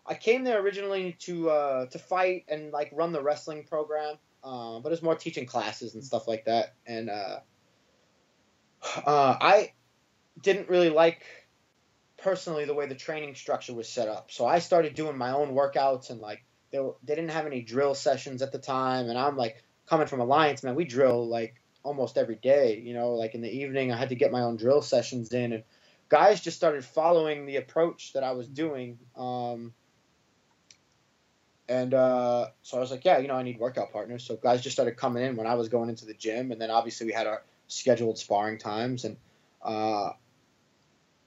I 0.06 0.16
came 0.16 0.44
there 0.44 0.62
originally 0.62 1.16
to 1.20 1.50
uh, 1.50 1.86
to 1.88 2.00
fight 2.00 2.46
and 2.50 2.72
like 2.72 2.92
run 2.94 3.12
the 3.12 3.22
wrestling 3.22 3.64
program, 3.64 4.16
uh, 4.44 4.80
but 4.80 4.92
it's 4.92 5.02
more 5.02 5.16
teaching 5.16 5.46
classes 5.46 5.94
and 5.94 6.04
stuff 6.04 6.28
like 6.28 6.46
that. 6.46 6.74
And 6.86 7.10
uh, 7.10 7.40
uh, 9.06 9.38
I 9.40 9.74
didn't 10.42 10.70
really 10.70 10.90
like 10.90 11.24
personally 12.18 12.66
the 12.66 12.74
way 12.74 12.88
the 12.88 12.96
training 12.96 13.36
structure 13.36 13.74
was 13.74 13.88
set 13.88 14.10
up, 14.10 14.32
so 14.32 14.46
I 14.46 14.60
started 14.60 14.94
doing 14.94 15.18
my 15.18 15.32
own 15.32 15.54
workouts 15.54 16.10
and 16.10 16.20
like 16.20 16.44
they 16.72 16.80
were, 16.80 16.96
they 17.04 17.16
didn't 17.16 17.32
have 17.32 17.46
any 17.46 17.62
drill 17.62 17.96
sessions 17.96 18.42
at 18.42 18.52
the 18.52 18.60
time, 18.60 19.10
and 19.10 19.18
I'm 19.18 19.38
like 19.38 19.64
coming 19.88 20.08
from 20.08 20.20
Alliance, 20.20 20.64
man, 20.64 20.76
we 20.76 20.86
drill 20.86 21.28
like 21.28 21.56
almost 21.84 22.18
every 22.18 22.36
day. 22.36 22.82
You 22.84 22.94
know, 22.94 23.14
like 23.14 23.36
in 23.36 23.42
the 23.42 23.50
evening, 23.50 23.92
I 23.92 23.98
had 23.98 24.10
to 24.10 24.16
get 24.16 24.32
my 24.32 24.42
own 24.42 24.58
drill 24.58 24.82
sessions 24.82 25.32
in, 25.32 25.54
and 25.54 25.64
guys 26.10 26.42
just 26.42 26.58
started 26.58 26.84
following 26.84 27.46
the 27.46 27.58
approach 27.58 28.14
that 28.14 28.24
I 28.24 28.34
was 28.34 28.48
doing. 28.48 29.00
Um, 29.16 29.74
and 31.70 31.94
uh, 31.94 32.48
so 32.62 32.78
I 32.78 32.80
was 32.80 32.92
like, 32.92 33.06
yeah, 33.06 33.20
you 33.20 33.28
know, 33.28 33.36
I 33.36 33.44
need 33.44 33.58
workout 33.58 33.92
partners. 33.92 34.24
So 34.24 34.36
guys 34.36 34.62
just 34.62 34.76
started 34.76 34.98
coming 34.98 35.24
in 35.24 35.36
when 35.36 35.48
I 35.48 35.56
was 35.56 35.70
going 35.70 35.90
into 35.90 36.06
the 36.06 36.14
gym, 36.14 36.52
and 36.52 36.60
then 36.60 36.70
obviously 36.70 37.08
we 37.08 37.14
had 37.14 37.28
our 37.28 37.44
scheduled 37.68 38.18
sparring 38.18 38.58
times, 38.58 39.06
and 39.06 39.18
uh, 39.62 40.12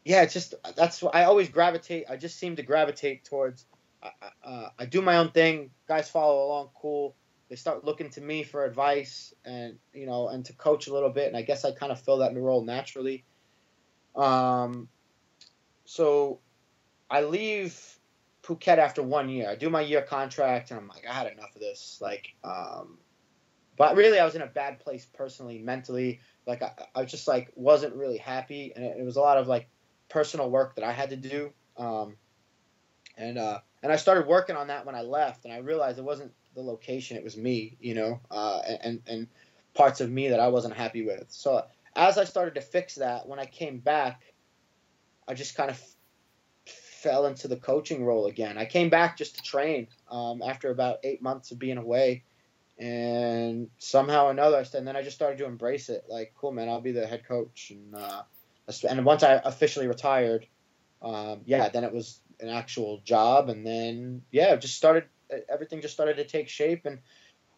yeah, 0.05 0.23
it's 0.23 0.35
just 0.35 0.55
that's 0.77 1.03
what 1.03 1.15
I 1.15 1.25
always 1.25 1.49
gravitate. 1.49 2.05
I 2.09 2.17
just 2.17 2.39
seem 2.39 2.57
to 2.57 2.63
gravitate 2.63 3.25
towards. 3.25 3.65
Uh, 4.03 4.11
uh, 4.45 4.69
I 4.79 4.85
do 4.85 5.01
my 5.01 5.17
own 5.17 5.31
thing. 5.31 5.71
Guys 5.89 6.11
follow 6.11 6.47
along, 6.47 6.71
cool. 6.81 7.17
They 7.49 7.57
start 7.57 7.85
looking 7.85 8.11
to 8.11 8.21
me 8.21 8.43
for 8.43 8.65
advice 8.65 9.33
and 9.45 9.79
you 9.95 10.07
know 10.07 10.29
and 10.29 10.45
to 10.45 10.53
coach 10.53 10.87
a 10.87 10.93
little 10.93 11.11
bit, 11.11 11.29
and 11.29 11.37
I 11.37 11.43
guess 11.43 11.65
I 11.65 11.73
kind 11.73 11.93
of 11.93 12.01
fill 12.01 12.19
that 12.19 12.37
role 12.37 12.63
naturally. 12.63 13.25
Um, 14.15 14.89
so 15.87 16.41
I 17.09 17.23
leave 17.23 17.96
Phuket 18.47 18.79
after 18.79 19.03
one 19.03 19.29
year. 19.29 19.51
I 19.51 19.57
do 19.57 19.69
my 19.71 19.81
year 19.81 20.03
contract, 20.03 20.71
and 20.71 20.79
I'm 20.79 20.89
like, 20.89 21.05
I 21.09 21.13
had 21.13 21.33
enough 21.33 21.55
of 21.55 21.61
this. 21.61 21.99
Like, 22.01 22.35
um, 22.45 22.99
but 23.77 23.97
really, 23.97 24.19
I 24.19 24.25
was 24.25 24.35
in 24.35 24.43
a 24.43 24.47
bad 24.47 24.79
place 24.81 25.07
personally, 25.07 25.59
mentally. 25.59 26.21
Like, 26.47 26.63
I, 26.63 26.73
I 26.95 27.05
just 27.05 27.27
like 27.27 27.51
wasn't 27.55 27.95
really 27.95 28.19
happy, 28.19 28.73
and 28.75 28.85
it, 28.85 28.99
it, 28.99 29.05
was 29.05 29.17
a 29.17 29.21
lot 29.21 29.39
of 29.39 29.49
like 29.49 29.69
personal 30.09 30.51
work 30.51 30.77
that 30.77 30.85
I 30.85 30.93
had 30.93 31.11
to 31.11 31.17
do. 31.17 31.53
Um, 31.77 32.17
and 33.17 33.39
uh, 33.39 33.61
and 33.83 33.93
I 33.93 33.97
started 33.97 34.27
working 34.27 34.57
on 34.57 34.69
that 34.69 34.87
when 34.87 34.95
I 34.95 35.03
left, 35.03 35.45
and 35.45 35.53
I 35.53 35.59
realized 35.59 35.99
it 35.99 36.05
wasn't 36.05 36.33
the 36.55 36.63
location; 36.63 37.17
it 37.17 37.25
was 37.25 37.37
me, 37.37 37.77
you 37.81 37.95
know, 37.95 38.21
uh, 38.31 38.61
and 38.83 39.03
and 39.07 39.27
parts 39.75 40.01
of 40.01 40.11
me 40.11 40.29
that 40.29 40.41
I 40.41 40.49
wasn't 40.49 40.75
happy 40.75 41.05
with. 41.05 41.27
So 41.31 41.65
as 41.97 42.19
I 42.19 42.25
started 42.25 42.55
to 42.55 42.61
fix 42.61 42.97
that, 42.97 43.27
when 43.27 43.39
I 43.39 43.47
came 43.47 43.79
back, 43.79 44.23
I 45.27 45.35
just 45.35 45.57
kind 45.57 45.71
of 45.71 45.83
fell 47.07 47.27
into 47.27 47.47
the 47.47 47.57
coaching 47.57 48.05
role 48.05 48.27
again. 48.27 48.59
I 48.59 48.65
came 48.65 48.91
back 48.91 49.17
just 49.17 49.37
to 49.37 49.43
train 49.43 49.87
um, 50.11 50.43
after 50.43 50.73
about 50.73 50.99
eight 51.05 51.23
months 51.23 51.53
of 51.53 51.59
being 51.59 51.79
away, 51.79 52.25
and 52.79 53.71
somehow 53.79 54.27
or 54.27 54.33
another, 54.33 54.65
and 54.75 54.87
then 54.87 54.97
I 54.97 55.03
just 55.03 55.15
started 55.15 55.39
to 55.39 55.47
embrace 55.47 55.89
it. 55.89 56.07
Like, 56.09 56.35
cool, 56.37 56.51
man, 56.51 56.69
I'll 56.69 56.81
be 56.81 56.91
the 56.91 57.07
head 57.07 57.25
coach, 57.25 57.71
and 57.71 57.95
uh, 57.95 58.23
and 58.89 59.05
once 59.05 59.23
I 59.23 59.35
officially 59.45 59.87
retired, 59.87 60.47
um, 61.01 61.43
yeah, 61.45 61.69
then 61.69 61.85
it 61.85 61.93
was 61.93 62.19
an 62.41 62.49
actual 62.49 63.01
job, 63.05 63.51
and 63.51 63.65
then 63.65 64.23
yeah, 64.33 64.57
just 64.57 64.75
started 64.75 65.05
everything 65.49 65.81
just 65.81 65.95
started 65.95 66.17
to 66.17 66.25
take 66.25 66.49
shape, 66.49 66.87
and 66.87 66.99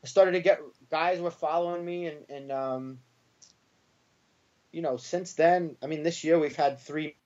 I 0.05 0.07
started 0.09 0.33
to 0.33 0.41
get 0.41 0.61
guys 0.91 1.21
were 1.21 1.31
following 1.31 1.83
me, 1.83 2.07
and 2.07 2.19
and 2.29 2.53
um, 2.53 2.99
you 4.73 4.83
know, 4.83 4.99
since 4.99 5.33
then, 5.33 5.77
I 5.83 5.87
mean, 5.87 6.03
this 6.03 6.23
year 6.23 6.39
we've 6.39 6.55
had 6.55 6.81
three 6.81 7.17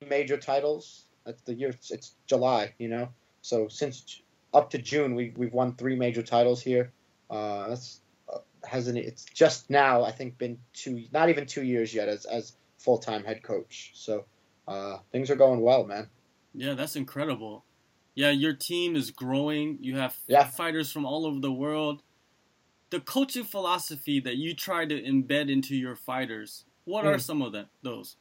major 0.00 0.38
titles 0.38 1.05
that's 1.26 1.42
the 1.42 1.54
year. 1.54 1.74
It's, 1.90 2.14
July, 2.26 2.72
you 2.78 2.88
know. 2.88 3.08
So 3.42 3.68
since 3.68 4.22
up 4.54 4.70
to 4.70 4.78
June, 4.78 5.14
we 5.14 5.32
we've 5.36 5.52
won 5.52 5.74
three 5.74 5.96
major 5.96 6.22
titles 6.22 6.62
here. 6.62 6.92
Uh, 7.28 7.68
that's 7.68 8.00
uh, 8.32 8.38
hasn't 8.64 8.96
it's 8.96 9.24
just 9.24 9.68
now 9.68 10.04
I 10.04 10.12
think 10.12 10.38
been 10.38 10.58
two 10.72 11.04
not 11.12 11.28
even 11.28 11.46
two 11.46 11.64
years 11.64 11.92
yet 11.92 12.08
as 12.08 12.24
as 12.24 12.52
full 12.78 12.98
time 12.98 13.24
head 13.24 13.42
coach. 13.42 13.92
So 13.94 14.24
uh, 14.66 14.98
things 15.12 15.30
are 15.30 15.36
going 15.36 15.60
well, 15.60 15.84
man. 15.84 16.08
Yeah, 16.54 16.74
that's 16.74 16.96
incredible. 16.96 17.64
Yeah, 18.14 18.30
your 18.30 18.54
team 18.54 18.96
is 18.96 19.10
growing. 19.10 19.78
You 19.80 19.96
have 19.96 20.16
yeah. 20.26 20.44
fighters 20.44 20.90
from 20.90 21.04
all 21.04 21.26
over 21.26 21.38
the 21.38 21.52
world. 21.52 22.02
The 22.88 23.00
coaching 23.00 23.44
philosophy 23.44 24.20
that 24.20 24.36
you 24.36 24.54
try 24.54 24.86
to 24.86 25.02
embed 25.02 25.50
into 25.50 25.76
your 25.76 25.96
fighters, 25.96 26.64
what 26.84 27.04
mm. 27.04 27.08
are 27.08 27.18
some 27.18 27.42
of 27.42 27.52
them, 27.52 27.66
those? 27.82 28.16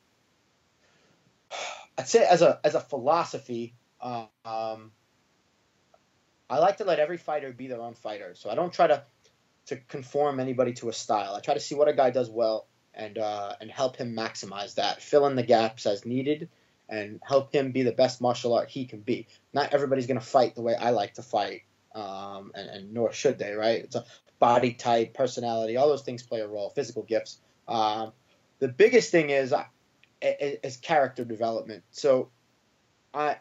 I'd 1.97 2.07
say 2.07 2.25
as 2.25 2.41
a 2.41 2.59
as 2.63 2.75
a 2.75 2.79
philosophy, 2.79 3.73
um, 4.01 4.91
I 6.49 6.59
like 6.59 6.77
to 6.77 6.83
let 6.83 6.99
every 6.99 7.17
fighter 7.17 7.51
be 7.51 7.67
their 7.67 7.81
own 7.81 7.93
fighter. 7.93 8.33
So 8.35 8.49
I 8.49 8.55
don't 8.55 8.73
try 8.73 8.87
to 8.87 9.03
to 9.67 9.77
conform 9.77 10.39
anybody 10.39 10.73
to 10.73 10.89
a 10.89 10.93
style. 10.93 11.33
I 11.35 11.39
try 11.39 11.53
to 11.53 11.59
see 11.59 11.75
what 11.75 11.87
a 11.87 11.93
guy 11.93 12.11
does 12.11 12.29
well 12.29 12.67
and 12.93 13.17
uh, 13.17 13.53
and 13.59 13.71
help 13.71 13.95
him 13.97 14.15
maximize 14.15 14.75
that, 14.75 15.01
fill 15.01 15.25
in 15.27 15.35
the 15.35 15.43
gaps 15.43 15.85
as 15.85 16.05
needed, 16.05 16.49
and 16.89 17.19
help 17.23 17.53
him 17.53 17.71
be 17.71 17.83
the 17.83 17.91
best 17.91 18.21
martial 18.21 18.53
art 18.53 18.69
he 18.69 18.85
can 18.85 19.01
be. 19.01 19.27
Not 19.53 19.73
everybody's 19.73 20.07
gonna 20.07 20.21
fight 20.21 20.55
the 20.55 20.61
way 20.61 20.75
I 20.75 20.91
like 20.91 21.15
to 21.15 21.23
fight, 21.23 21.63
um, 21.93 22.51
and, 22.55 22.69
and 22.69 22.93
nor 22.93 23.11
should 23.11 23.37
they, 23.37 23.53
right? 23.53 23.83
It's 23.83 23.95
a 23.95 24.05
body 24.39 24.73
type, 24.73 25.13
personality, 25.13 25.77
all 25.77 25.87
those 25.87 26.03
things 26.03 26.23
play 26.23 26.41
a 26.41 26.47
role. 26.47 26.69
Physical 26.69 27.03
gifts. 27.03 27.39
Um, 27.67 28.11
the 28.59 28.67
biggest 28.67 29.11
thing 29.11 29.29
is 29.29 29.51
I, 29.51 29.65
as 30.63 30.77
character 30.77 31.23
development. 31.25 31.83
So 31.91 32.31
I 33.13 33.37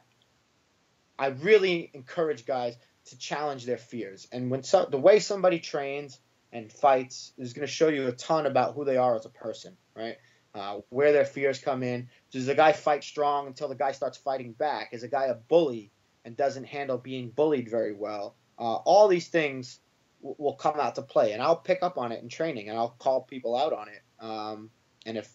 I 1.18 1.28
really 1.28 1.90
encourage 1.94 2.44
guys 2.44 2.76
to 3.06 3.18
challenge 3.18 3.66
their 3.66 3.78
fears. 3.78 4.26
And 4.32 4.50
when 4.50 4.62
so, 4.62 4.86
the 4.90 4.98
way 4.98 5.20
somebody 5.20 5.58
trains 5.58 6.18
and 6.52 6.72
fights 6.72 7.32
is 7.36 7.52
going 7.52 7.66
to 7.66 7.72
show 7.72 7.88
you 7.88 8.06
a 8.06 8.12
ton 8.12 8.46
about 8.46 8.74
who 8.74 8.84
they 8.84 8.96
are 8.96 9.16
as 9.16 9.26
a 9.26 9.30
person, 9.30 9.76
right? 9.96 10.16
Uh, 10.54 10.78
where 10.88 11.12
their 11.12 11.24
fears 11.24 11.58
come 11.58 11.82
in. 11.82 12.08
Does 12.30 12.48
a 12.48 12.54
guy 12.54 12.72
fight 12.72 13.02
strong 13.02 13.48
until 13.48 13.68
the 13.68 13.74
guy 13.74 13.92
starts 13.92 14.16
fighting 14.18 14.52
back? 14.52 14.90
Is 14.92 15.02
a 15.02 15.08
guy 15.08 15.26
a 15.26 15.34
bully 15.34 15.90
and 16.24 16.36
doesn't 16.36 16.64
handle 16.64 16.96
being 16.96 17.30
bullied 17.30 17.68
very 17.68 17.92
well? 17.92 18.36
Uh, 18.58 18.76
all 18.76 19.08
these 19.08 19.28
things 19.28 19.80
w- 20.22 20.36
will 20.38 20.54
come 20.54 20.78
out 20.78 20.94
to 20.94 21.02
play, 21.02 21.32
and 21.32 21.42
I'll 21.42 21.56
pick 21.56 21.82
up 21.82 21.98
on 21.98 22.12
it 22.12 22.22
in 22.22 22.28
training, 22.28 22.68
and 22.68 22.78
I'll 22.78 22.94
call 22.98 23.22
people 23.22 23.56
out 23.56 23.72
on 23.72 23.88
it. 23.88 24.02
Um, 24.20 24.70
and 25.04 25.18
if 25.18 25.28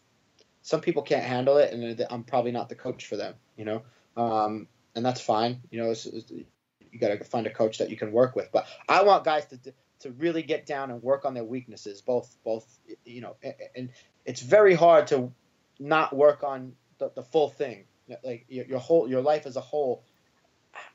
some 0.62 0.82
people 0.82 1.02
can't 1.02 1.24
handle 1.24 1.58
it, 1.58 1.74
and 1.74 2.06
I'm 2.10 2.24
probably 2.24 2.52
not 2.52 2.70
the 2.70 2.76
coach 2.76 3.06
for 3.06 3.16
them, 3.16 3.36
you 3.56 3.66
know. 3.66 3.82
Um, 4.18 4.68
and 4.96 5.06
that's 5.06 5.22
fine. 5.22 5.62
You 5.72 5.82
know, 5.82 5.92
it's, 5.92 6.06
it's, 6.06 6.32
you 6.32 7.00
got 7.00 7.10
to 7.10 7.24
find 7.24 7.48
a 7.48 7.52
coach 7.52 7.78
that 7.78 7.90
you 7.90 7.98
can 7.98 8.12
work 8.12 8.36
with. 8.36 8.50
But 8.52 8.68
I 8.88 9.04
want 9.04 9.24
guys 9.24 9.46
to 9.48 9.74
to 10.00 10.12
really 10.12 10.44
get 10.44 10.66
down 10.66 10.92
and 10.92 11.04
work 11.04 11.26
on 11.26 11.34
their 11.34 11.44
weaknesses, 11.44 12.02
both 12.02 12.36
both 12.44 12.66
you 13.06 13.22
know, 13.22 13.36
and 13.76 13.90
it's 14.26 14.42
very 14.42 14.74
hard 14.74 15.08
to 15.08 15.32
not 15.80 16.16
work 16.16 16.44
on 16.44 16.74
the, 16.98 17.12
the 17.16 17.24
full 17.24 17.50
thing, 17.50 17.86
like 18.24 18.46
your, 18.50 18.66
your 18.66 18.80
whole 18.80 19.10
your 19.10 19.22
life 19.22 19.46
as 19.46 19.56
a 19.56 19.62
whole. 19.62 20.04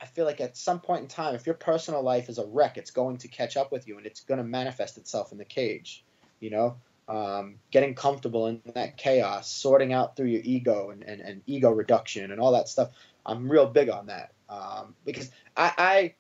I 0.01 0.07
feel 0.07 0.25
like 0.25 0.41
at 0.41 0.57
some 0.57 0.81
point 0.81 1.03
in 1.03 1.09
time, 1.09 1.35
if 1.35 1.47
your 1.47 1.57
personal 1.57 2.03
life 2.03 2.29
is 2.29 2.39
a 2.39 2.47
wreck, 2.47 2.79
it's 2.79 2.91
going 2.91 3.19
to 3.19 3.29
catch 3.29 3.57
up 3.57 3.73
with 3.73 3.89
you 3.89 3.99
and 3.99 4.07
it's 4.07 4.21
going 4.21 4.39
to 4.39 4.45
manifest 4.45 4.99
itself 4.99 5.33
in 5.33 5.39
the 5.39 5.45
cage. 5.45 6.05
You 6.41 6.51
know, 6.51 6.77
um, 7.09 7.57
getting 7.71 7.95
comfortable 7.95 8.47
in 8.47 8.61
that 8.75 8.97
chaos, 8.97 9.51
sorting 9.51 9.93
out 9.93 10.17
through 10.17 10.29
your 10.29 10.43
ego 10.45 10.91
and, 10.91 11.03
and, 11.03 11.21
and 11.21 11.43
ego 11.47 11.71
reduction 11.71 12.31
and 12.31 12.41
all 12.41 12.53
that 12.53 12.69
stuff. 12.69 12.91
I'm 13.27 13.51
real 13.51 13.67
big 13.67 13.89
on 13.89 14.07
that 14.07 14.33
um, 14.49 14.95
because 15.05 15.31
I, 15.57 15.73
I 15.77 16.15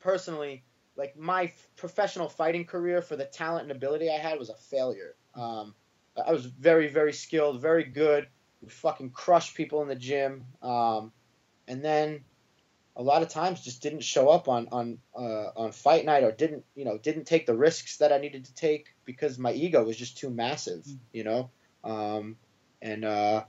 personally 0.00 0.64
like 0.96 1.16
my 1.16 1.52
professional 1.76 2.28
fighting 2.28 2.64
career 2.64 3.02
for 3.02 3.16
the 3.16 3.24
talent 3.24 3.64
and 3.64 3.72
ability 3.72 4.10
I 4.10 4.18
had 4.18 4.38
was 4.38 4.48
a 4.48 4.54
failure. 4.54 5.14
Um, 5.34 5.74
I 6.24 6.32
was 6.32 6.46
very, 6.46 6.88
very 6.88 7.12
skilled, 7.12 7.60
very 7.60 7.84
good. 7.84 8.28
Fucking 8.66 9.10
crushed 9.10 9.54
people 9.54 9.82
in 9.82 9.88
the 9.88 9.94
gym, 9.94 10.44
um, 10.62 11.12
and 11.68 11.84
then 11.84 12.24
a 12.96 13.02
lot 13.02 13.22
of 13.22 13.28
times 13.28 13.60
just 13.60 13.82
didn't 13.82 14.00
show 14.00 14.28
up 14.28 14.48
on 14.48 14.68
on 14.72 14.98
uh, 15.14 15.50
on 15.56 15.72
fight 15.72 16.04
night 16.04 16.24
or 16.24 16.32
didn't 16.32 16.64
you 16.74 16.84
know 16.84 16.98
didn't 16.98 17.24
take 17.24 17.46
the 17.46 17.54
risks 17.54 17.98
that 17.98 18.12
I 18.12 18.18
needed 18.18 18.46
to 18.46 18.54
take 18.54 18.94
because 19.04 19.38
my 19.38 19.52
ego 19.52 19.84
was 19.84 19.96
just 19.96 20.16
too 20.16 20.30
massive, 20.30 20.84
mm. 20.84 20.98
you 21.12 21.24
know. 21.24 21.50
Um, 21.84 22.36
and 22.82 23.04
uh, 23.04 23.44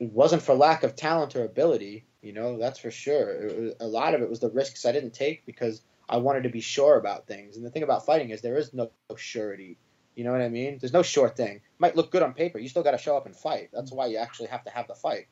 it 0.00 0.10
wasn't 0.10 0.42
for 0.42 0.54
lack 0.54 0.82
of 0.82 0.96
talent 0.96 1.36
or 1.36 1.44
ability, 1.44 2.04
you 2.22 2.32
know, 2.32 2.58
that's 2.58 2.78
for 2.78 2.90
sure. 2.90 3.48
Was, 3.56 3.74
a 3.80 3.86
lot 3.86 4.14
of 4.14 4.22
it 4.22 4.28
was 4.28 4.40
the 4.40 4.50
risks 4.50 4.84
I 4.84 4.92
didn't 4.92 5.14
take 5.14 5.46
because 5.46 5.82
I 6.08 6.18
wanted 6.18 6.42
to 6.42 6.48
be 6.48 6.60
sure 6.60 6.96
about 6.96 7.26
things. 7.26 7.56
And 7.56 7.64
the 7.64 7.70
thing 7.70 7.82
about 7.82 8.04
fighting 8.04 8.30
is 8.30 8.40
there 8.40 8.56
is 8.56 8.74
no 8.74 8.90
surety. 9.16 9.78
You 10.14 10.24
know 10.24 10.32
what 10.32 10.42
I 10.42 10.48
mean? 10.48 10.78
There's 10.78 10.92
no 10.92 11.02
sure 11.02 11.28
thing. 11.28 11.56
It 11.56 11.62
might 11.78 11.96
look 11.96 12.10
good 12.10 12.22
on 12.22 12.34
paper. 12.34 12.58
You 12.58 12.68
still 12.68 12.82
got 12.82 12.90
to 12.90 12.98
show 12.98 13.16
up 13.16 13.26
and 13.26 13.34
fight. 13.34 13.70
That's 13.72 13.90
why 13.90 14.06
you 14.06 14.18
actually 14.18 14.48
have 14.48 14.64
to 14.64 14.70
have 14.70 14.86
the 14.86 14.94
fight, 14.94 15.26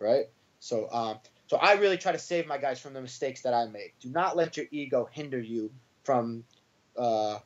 right? 0.00 0.26
So, 0.58 0.88
um, 0.90 1.18
so 1.46 1.56
I 1.56 1.74
really 1.74 1.98
try 1.98 2.12
to 2.12 2.18
save 2.18 2.46
my 2.46 2.58
guys 2.58 2.80
from 2.80 2.94
the 2.94 3.00
mistakes 3.00 3.42
that 3.42 3.54
I 3.54 3.66
make. 3.66 3.98
Do 4.00 4.10
not 4.10 4.36
let 4.36 4.56
your 4.56 4.66
ego 4.70 5.08
hinder 5.10 5.40
you 5.40 5.70
from 6.04 6.44
uh, 6.96 7.38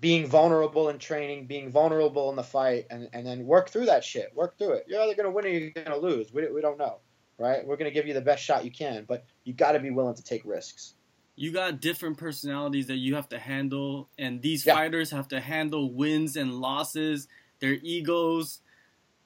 being 0.00 0.26
vulnerable 0.26 0.88
in 0.88 0.98
training, 0.98 1.46
being 1.46 1.70
vulnerable 1.70 2.30
in 2.30 2.36
the 2.36 2.42
fight, 2.42 2.86
and, 2.90 3.08
and 3.12 3.26
then 3.26 3.46
work 3.46 3.70
through 3.70 3.86
that 3.86 4.04
shit. 4.04 4.32
Work 4.34 4.58
through 4.58 4.72
it. 4.72 4.86
You're 4.88 5.02
either 5.02 5.14
gonna 5.14 5.30
win 5.30 5.44
or 5.44 5.48
you're 5.48 5.70
gonna 5.70 5.96
lose. 5.96 6.32
We, 6.32 6.50
we 6.50 6.60
don't 6.60 6.78
know, 6.78 6.98
right? 7.38 7.66
We're 7.66 7.76
gonna 7.76 7.90
give 7.90 8.06
you 8.06 8.14
the 8.14 8.20
best 8.20 8.42
shot 8.42 8.64
you 8.64 8.70
can, 8.70 9.04
but 9.06 9.24
you 9.44 9.52
got 9.52 9.72
to 9.72 9.80
be 9.80 9.90
willing 9.90 10.14
to 10.14 10.22
take 10.22 10.42
risks 10.44 10.94
you 11.36 11.52
got 11.52 11.80
different 11.80 12.16
personalities 12.16 12.86
that 12.86 12.96
you 12.96 13.14
have 13.14 13.28
to 13.28 13.38
handle, 13.38 14.08
and 14.18 14.40
these 14.40 14.64
yeah. 14.64 14.74
fighters 14.74 15.10
have 15.10 15.28
to 15.28 15.38
handle 15.38 15.92
wins 15.92 16.36
and 16.36 16.54
losses, 16.54 17.28
their 17.60 17.76
egos. 17.82 18.60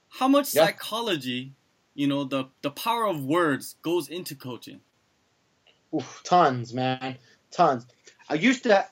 How 0.09 0.27
much 0.27 0.53
yeah. 0.53 0.67
psychology, 0.67 1.55
you 1.95 2.07
know, 2.07 2.25
the 2.25 2.47
the 2.63 2.71
power 2.71 3.07
of 3.07 3.25
words 3.25 3.77
goes 3.83 4.09
into 4.09 4.35
coaching? 4.35 4.81
Oof, 5.95 6.23
tons, 6.25 6.73
man, 6.73 7.19
tons. 7.51 7.87
I 8.29 8.35
used 8.35 8.63
to 8.65 8.87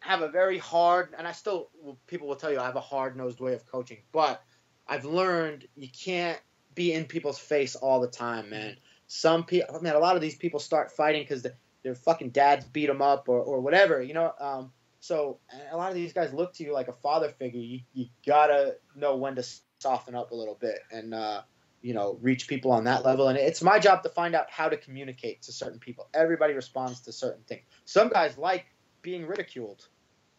have 0.00 0.22
a 0.22 0.28
very 0.28 0.58
hard, 0.58 1.14
and 1.16 1.26
I 1.26 1.32
still 1.32 1.70
people 2.06 2.28
will 2.28 2.36
tell 2.36 2.52
you 2.52 2.58
I 2.58 2.66
have 2.66 2.76
a 2.76 2.80
hard 2.80 3.16
nosed 3.16 3.40
way 3.40 3.54
of 3.54 3.66
coaching, 3.66 3.98
but 4.12 4.42
I've 4.86 5.04
learned 5.04 5.66
you 5.76 5.88
can't 5.88 6.40
be 6.74 6.92
in 6.92 7.04
people's 7.04 7.38
face 7.38 7.76
all 7.76 8.00
the 8.00 8.08
time, 8.08 8.50
man. 8.50 8.76
Some 9.06 9.44
people, 9.44 9.80
man, 9.80 9.94
a 9.94 9.98
lot 9.98 10.16
of 10.16 10.22
these 10.22 10.36
people 10.36 10.60
start 10.60 10.90
fighting 10.92 11.22
because 11.22 11.46
their 11.82 11.94
fucking 11.94 12.30
dads 12.30 12.64
beat 12.64 12.86
them 12.86 13.02
up 13.02 13.28
or, 13.28 13.40
or 13.40 13.60
whatever, 13.60 14.02
you 14.02 14.14
know. 14.14 14.32
Um, 14.40 14.72
so 15.00 15.38
a 15.70 15.76
lot 15.76 15.90
of 15.90 15.94
these 15.94 16.12
guys 16.12 16.32
look 16.32 16.54
to 16.54 16.64
you 16.64 16.72
like 16.72 16.88
a 16.88 16.92
father 16.92 17.28
figure. 17.28 17.60
You, 17.60 17.80
you 17.92 18.06
gotta 18.26 18.76
know 18.94 19.16
when 19.16 19.34
to 19.36 19.44
soften 19.78 20.14
up 20.14 20.30
a 20.30 20.34
little 20.34 20.54
bit 20.54 20.78
and 20.92 21.12
uh, 21.12 21.42
you 21.82 21.94
know 21.94 22.18
reach 22.22 22.48
people 22.48 22.72
on 22.72 22.84
that 22.84 23.04
level. 23.04 23.28
And 23.28 23.36
it's 23.36 23.62
my 23.62 23.78
job 23.78 24.02
to 24.04 24.08
find 24.08 24.34
out 24.34 24.46
how 24.50 24.68
to 24.68 24.76
communicate 24.76 25.42
to 25.42 25.52
certain 25.52 25.78
people. 25.78 26.08
Everybody 26.14 26.54
responds 26.54 27.00
to 27.02 27.12
certain 27.12 27.42
things. 27.44 27.62
Some 27.84 28.08
guys 28.08 28.38
like 28.38 28.66
being 29.02 29.26
ridiculed, 29.26 29.86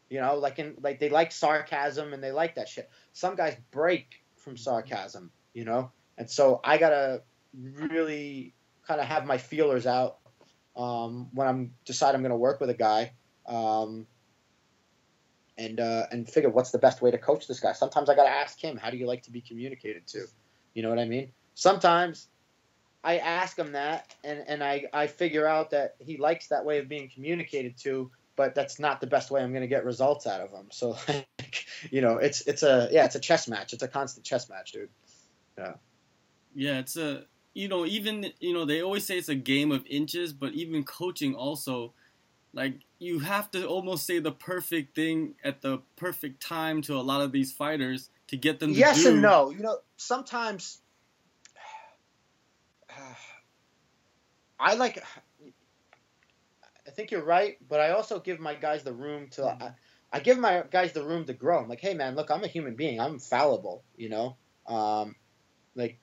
you 0.10 0.20
know, 0.20 0.36
like 0.36 0.60
in 0.60 0.76
like 0.82 1.00
they 1.00 1.10
like 1.10 1.32
sarcasm 1.32 2.14
and 2.14 2.24
they 2.24 2.32
like 2.32 2.56
that 2.56 2.70
shit. 2.70 2.90
Some 3.12 3.36
guys 3.36 3.56
break 3.72 4.24
from 4.38 4.58
sarcasm, 4.58 5.32
you 5.54 5.66
know, 5.66 5.92
and 6.18 6.30
so 6.30 6.60
I 6.64 6.78
gotta 6.78 7.22
really 7.54 8.54
kind 8.88 9.00
of 9.00 9.08
have 9.08 9.26
my 9.26 9.38
feelers 9.38 9.86
out 9.86 10.18
um, 10.76 11.30
when 11.34 11.48
I'm 11.48 11.74
decide 11.86 12.16
I'm 12.16 12.24
to 12.24 12.36
work 12.36 12.60
with 12.60 12.70
a 12.70 12.74
guy, 12.74 13.14
um, 13.46 14.08
and 15.58 15.80
uh, 15.80 16.08
and 16.12 16.28
figure 16.28 16.50
what's 16.50 16.72
the 16.72 16.80
best 16.80 17.02
way 17.02 17.12
to 17.12 17.18
coach 17.18 17.48
this 17.48 17.60
guy. 17.60 17.74
Sometimes 17.74 18.10
I 18.10 18.16
got 18.16 18.24
to 18.24 18.32
ask 18.32 18.60
him, 18.60 18.78
how 18.78 18.90
do 18.90 18.98
you 18.98 19.06
like 19.06 19.24
to 19.24 19.32
be 19.32 19.42
communicated 19.42 20.08
to? 20.08 20.26
You 20.74 20.84
know 20.84 20.90
what 20.90 21.00
I 21.00 21.06
mean? 21.06 21.32
Sometimes 21.56 22.28
I 23.04 23.18
ask 23.18 23.58
him 23.58 23.74
that, 23.74 24.16
and 24.24 24.44
and 24.48 24.64
I 24.64 24.86
I 24.94 25.08
figure 25.08 25.46
out 25.46 25.72
that 25.72 25.96
he 26.00 26.18
likes 26.18 26.48
that 26.48 26.66
way 26.66 26.80
of 26.80 26.88
being 26.88 27.10
communicated 27.14 27.78
to, 27.80 28.10
but 28.36 28.56
that's 28.56 28.80
not 28.80 29.02
the 29.02 29.08
best 29.08 29.30
way 29.30 29.42
I'm 29.42 29.52
going 29.52 29.62
to 29.62 29.68
get 29.68 29.86
results 29.86 30.26
out 30.26 30.42
of 30.42 30.52
him. 30.52 30.68
So, 30.72 30.98
like, 31.08 31.66
you 31.92 32.02
know, 32.02 32.18
it's 32.18 32.42
it's 32.42 32.64
a 32.64 32.90
yeah, 32.92 33.06
it's 33.06 33.16
a 33.16 33.20
chess 33.20 33.48
match. 33.48 33.74
It's 33.74 33.84
a 33.84 33.88
constant 33.88 34.26
chess 34.26 34.50
match, 34.50 34.72
dude. 34.72 34.90
Yeah. 35.58 35.74
Yeah, 36.56 36.80
it's 36.80 36.98
a 36.98 37.26
you 37.54 37.68
know, 37.68 37.86
even 37.86 38.32
you 38.40 38.54
know, 38.54 38.66
they 38.66 38.82
always 38.82 39.06
say 39.06 39.18
it's 39.18 39.30
a 39.30 39.36
game 39.36 39.72
of 39.72 39.86
inches, 39.86 40.34
but 40.34 40.54
even 40.54 40.84
coaching 40.84 41.36
also, 41.36 41.94
like 42.54 42.76
you 43.00 43.20
have 43.20 43.52
to 43.52 43.66
almost 43.66 44.06
say 44.06 44.20
the 44.20 44.32
perfect 44.32 44.96
thing 44.96 45.36
at 45.44 45.62
the 45.62 45.80
perfect 45.98 46.42
time 46.42 46.82
to 46.84 46.96
a 46.96 47.02
lot 47.02 47.22
of 47.22 47.32
these 47.32 47.52
fighters 47.52 48.10
to 48.28 48.38
get 48.38 48.60
them. 48.60 48.74
To 48.74 48.80
yes 48.80 49.04
do. 49.04 49.10
and 49.10 49.22
no. 49.22 49.50
You 49.50 49.62
know, 49.64 49.78
sometimes 49.98 50.82
I 54.60 54.76
like. 54.76 55.04
I 56.86 56.92
think 56.92 57.12
you're 57.12 57.24
right, 57.24 57.58
but 57.68 57.80
I 57.80 57.92
also 57.92 58.20
give 58.20 58.40
my 58.40 58.56
guys 58.56 58.84
the 58.84 58.94
room 58.94 59.30
to. 59.32 59.46
I, 59.46 59.72
I 60.12 60.20
give 60.20 60.38
my 60.38 60.64
guys 60.70 60.94
the 60.94 61.04
room 61.04 61.26
to 61.26 61.34
grow. 61.34 61.60
I'm 61.60 61.68
like, 61.68 61.82
hey 61.82 61.96
man, 61.96 62.16
look, 62.16 62.30
I'm 62.30 62.44
a 62.44 62.48
human 62.48 62.76
being. 62.76 63.00
I'm 63.00 63.20
fallible. 63.20 63.84
You 63.96 64.10
know, 64.10 64.38
um, 64.68 65.16
like 65.76 66.00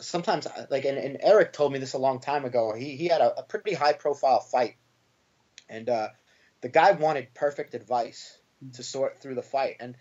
sometimes 0.00 0.46
like 0.70 0.84
and, 0.84 0.98
and, 0.98 1.18
Eric 1.20 1.52
told 1.52 1.72
me 1.72 1.78
this 1.78 1.94
a 1.94 1.98
long 1.98 2.20
time 2.20 2.44
ago. 2.44 2.74
He 2.74 2.96
he 2.96 3.06
had 3.06 3.20
a, 3.20 3.38
a 3.38 3.42
pretty 3.42 3.74
high 3.74 3.92
profile 3.92 4.40
fight, 4.40 4.76
and 5.68 5.88
uh, 5.88 6.08
the 6.60 6.68
guy 6.68 6.92
wanted 6.92 7.32
perfect 7.34 7.74
advice 7.74 8.38
to 8.74 8.82
sort 8.82 9.20
through 9.20 9.34
the 9.34 9.42
fight. 9.42 9.76
And 9.80 9.96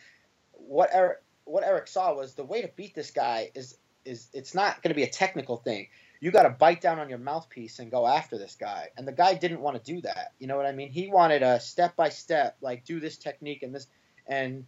what 0.67 0.89
Eric 0.93 1.19
what 1.45 1.63
Eric 1.63 1.88
saw 1.88 2.13
was 2.13 2.36
the 2.36 2.43
way 2.43 2.62
to 2.62 2.69
beat 2.76 2.95
this 2.95 3.12
guy 3.12 3.52
is 3.54 3.78
is 4.06 4.28
it's 4.34 4.54
not 4.54 4.82
going 4.82 4.89
to 4.89 4.95
be 4.95 5.04
a 5.04 5.10
technical 5.10 5.58
thing. 5.58 5.88
You 6.19 6.32
got 6.32 6.43
to 6.43 6.49
bite 6.49 6.82
down 6.82 6.99
on 6.99 7.10
your 7.10 7.17
mouthpiece 7.17 7.80
and 7.80 7.91
go 7.91 8.08
after 8.08 8.38
this 8.38 8.56
guy. 8.56 8.89
And 8.97 9.08
the 9.08 9.12
guy 9.12 9.34
didn't 9.34 9.60
want 9.60 9.84
to 9.84 9.93
do 9.93 10.02
that. 10.02 10.32
You 10.39 10.47
know 10.47 10.56
what 10.56 10.65
I 10.65 10.71
mean? 10.71 10.89
He 10.89 11.08
wanted 11.08 11.43
a 11.43 11.60
step 11.60 11.95
by 11.95 12.10
step, 12.10 12.56
like 12.62 12.86
do 12.86 12.99
this 12.99 13.17
technique 13.17 13.63
and 13.63 13.76
this, 13.76 13.88
and 14.26 14.65